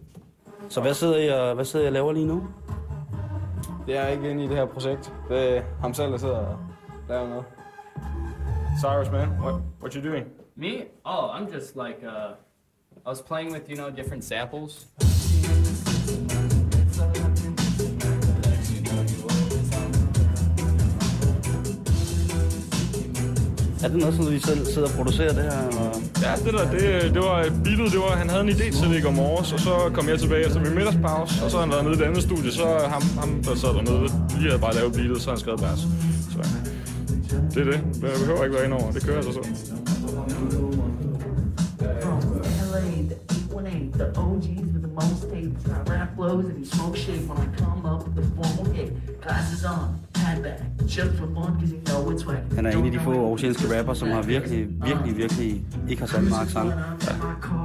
[0.68, 2.47] Så hvad sidder I og, hvad sidder I og laver lige nu?
[3.87, 5.12] Det er ikke inde i det her projekt.
[5.29, 6.59] Det er ham selv, der sidder og
[7.09, 7.45] laver noget.
[8.79, 10.27] Cyrus, man, what, what you doing?
[10.57, 10.72] Me?
[11.05, 12.35] Oh, I'm just like, uh,
[13.07, 14.87] I was playing with, you know, different samples.
[23.85, 25.68] Er det noget, som vi selv sidder og producerer det her?
[25.68, 25.85] Eller?
[26.22, 28.99] Ja, det der, det, det var beatet, det var, han havde en idé til det
[28.99, 31.72] i går morges, og så kom jeg tilbage efter min middagspause, og så har han
[31.72, 34.09] været nede i det andet studie, så ham, ham der sad dernede,
[34.39, 35.80] lige havde bare lavet beatet, så han skrevet vers.
[36.32, 36.39] Så
[37.55, 37.80] det er det.
[38.03, 39.43] Jeg behøver ikke være indover, det kører sig så.
[41.78, 41.91] The
[43.55, 44.74] 818, the OGs
[45.45, 45.66] tapes.
[45.68, 49.20] I rap flows and he smoke shit when I come up with the formal hit.
[49.22, 50.61] Glasses on, hat back,
[51.18, 52.42] for fun cause you know it's whack.
[52.55, 56.07] Han er en af de få aarhusianske rapper, som har virkelig, virkelig, virkelig ikke har
[56.07, 56.72] sat meget sang.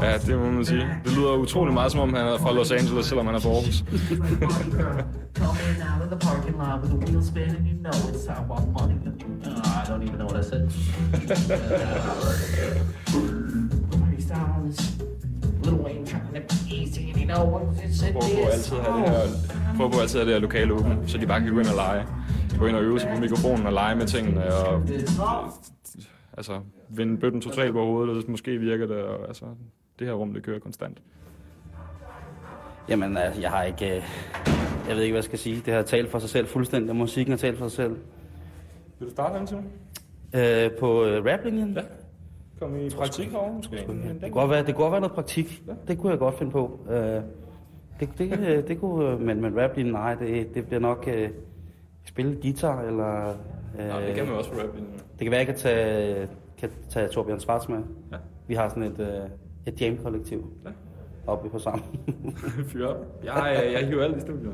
[0.01, 0.87] Ja, det må man sige.
[1.05, 3.49] Det lyder utrolig meget, som om han er fra Los Angeles, selvom han er fra
[3.49, 3.83] Aarhus.
[8.29, 8.95] I want money.
[9.45, 10.69] Uh, I don't even know what I said.
[13.89, 14.79] Freestyle on this
[15.61, 16.41] Little Wayne trying to
[17.29, 19.77] be easy, and you know what it's it Prøv på altid at have det her,
[19.77, 21.67] prøv på altid at have det her lokale åbent, så de bare kan gå ind
[21.67, 22.05] og lege.
[22.59, 24.81] Gå ind og øve sig på mikrofonen og lege med tingene, og
[26.37, 26.59] altså,
[26.89, 29.45] vende bøtten totalt på hovedet, og måske virker det, og altså,
[29.99, 30.97] det her rum, det kører konstant.
[32.89, 33.95] Jamen, altså, jeg har ikke...
[33.95, 34.03] øh,
[34.87, 35.61] Jeg ved ikke, hvad jeg skal sige.
[35.65, 36.95] Det har talt for sig selv fuldstændig.
[36.95, 37.97] Musikken har talt for sig selv.
[38.99, 39.65] Vil du starte, Anton?
[40.33, 41.73] Øh, på øh, raplinjen?
[41.73, 41.81] Ja.
[42.59, 43.75] Kom i praktik herovre, måske?
[43.75, 45.63] Det kunne godt være, det kunne godt være noget praktik.
[45.87, 46.79] Det kunne jeg godt finde på.
[46.89, 47.21] Øh,
[47.99, 51.29] det, det, øh, det kunne, øh, men, men raplinjen, nej, det, det bliver nok øh,
[52.05, 53.29] spille guitar, eller...
[53.79, 54.93] Øh, Nej, det kan man også på raplinjen.
[54.93, 57.79] Det kan være, at jeg kan tage, kan tage Torbjørn Svarts med.
[58.11, 58.17] Ja.
[58.47, 59.29] Vi har sådan et, øh,
[59.65, 60.51] et jam-kollektiv.
[60.65, 60.69] Ja.
[61.27, 61.85] Oppe på sammen.
[62.69, 63.05] Fyr op.
[63.23, 64.53] Jeg, jeg, jeg hiver alt i studiet.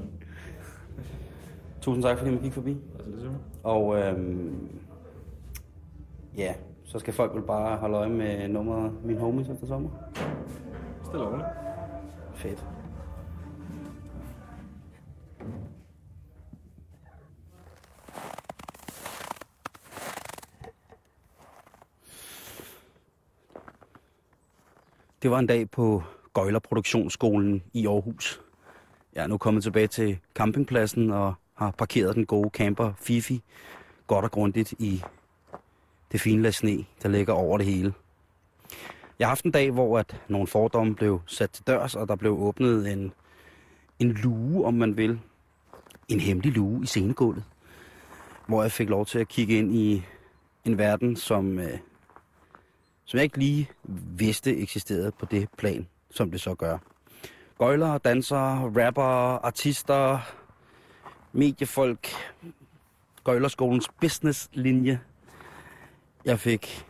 [1.82, 2.78] Tusind tak, fordi man gik forbi.
[3.00, 3.30] Altså, det er.
[3.64, 4.70] Og øhm,
[6.38, 6.54] ja,
[6.86, 9.90] så skal folk vel bare holde øje med nummeret Min Homies efter sommer.
[11.04, 11.48] Stille roligt.
[12.36, 12.66] Fedt.
[25.22, 28.42] Det var en dag på Gøjler Produktionsskolen i Aarhus.
[29.14, 33.44] Jeg er nu kommet tilbage til campingpladsen og har parkeret den gode camper Fifi
[34.08, 35.04] godt og grundigt i
[36.16, 37.94] det fine lag sne, der ligger over det hele.
[39.20, 42.16] Jeg har haft en dag, hvor at nogle fordomme blev sat til dørs, og der
[42.16, 43.14] blev åbnet en,
[44.00, 45.20] en luge, om man vil.
[46.08, 47.44] En hemmelig luge i scenegulvet,
[48.48, 50.04] hvor jeg fik lov til at kigge ind i
[50.66, 51.78] en verden, som, øh,
[53.06, 53.70] som jeg ikke lige
[54.18, 56.78] vidste eksisterede på det plan, som det så gør.
[57.58, 60.20] Gøjlere, dansere, rappere, artister,
[61.32, 62.08] mediefolk,
[63.24, 65.00] Gøjlerskolens businesslinje.
[66.26, 66.86] Jeg fik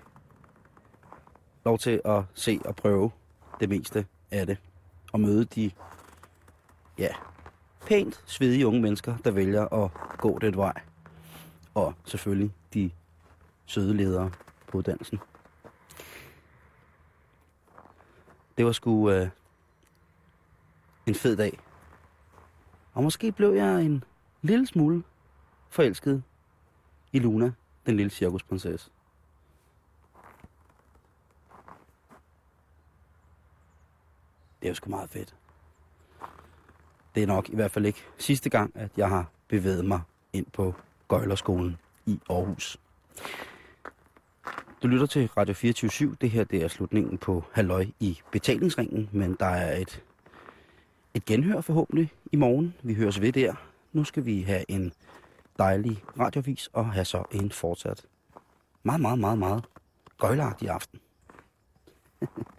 [1.65, 3.11] lov til at se og prøve
[3.59, 4.57] det meste af det.
[5.13, 5.71] Og møde de,
[6.97, 7.09] ja,
[7.85, 10.81] pænt svedige unge mennesker, der vælger at gå den vej.
[11.73, 12.91] Og selvfølgelig de
[13.65, 14.31] søde ledere
[14.67, 15.19] på uddannelsen.
[18.57, 19.29] Det var sgu øh,
[21.05, 21.59] en fed dag.
[22.93, 24.03] Og måske blev jeg en
[24.41, 25.03] lille smule
[25.69, 26.23] forelsket
[27.11, 27.51] i Luna,
[27.85, 28.91] den lille cirkusprinsesse.
[34.65, 35.35] Det er jo sgu meget fedt.
[37.15, 40.01] Det er nok i hvert fald ikke sidste gang, at jeg har bevæget mig
[40.33, 40.75] ind på
[41.07, 42.77] Gøjlerskolen i Aarhus.
[44.83, 49.35] Du lytter til Radio 24 Det her det er slutningen på Halløj i betalingsringen, men
[49.39, 50.03] der er et,
[51.13, 52.73] et genhør forhåbentlig i morgen.
[52.83, 53.53] Vi høres ved der.
[53.93, 54.93] Nu skal vi have en
[55.57, 58.05] dejlig radiovis og have så en fortsat
[58.83, 59.65] meget, meget, meget, meget
[60.17, 60.99] gøjlagtig aften.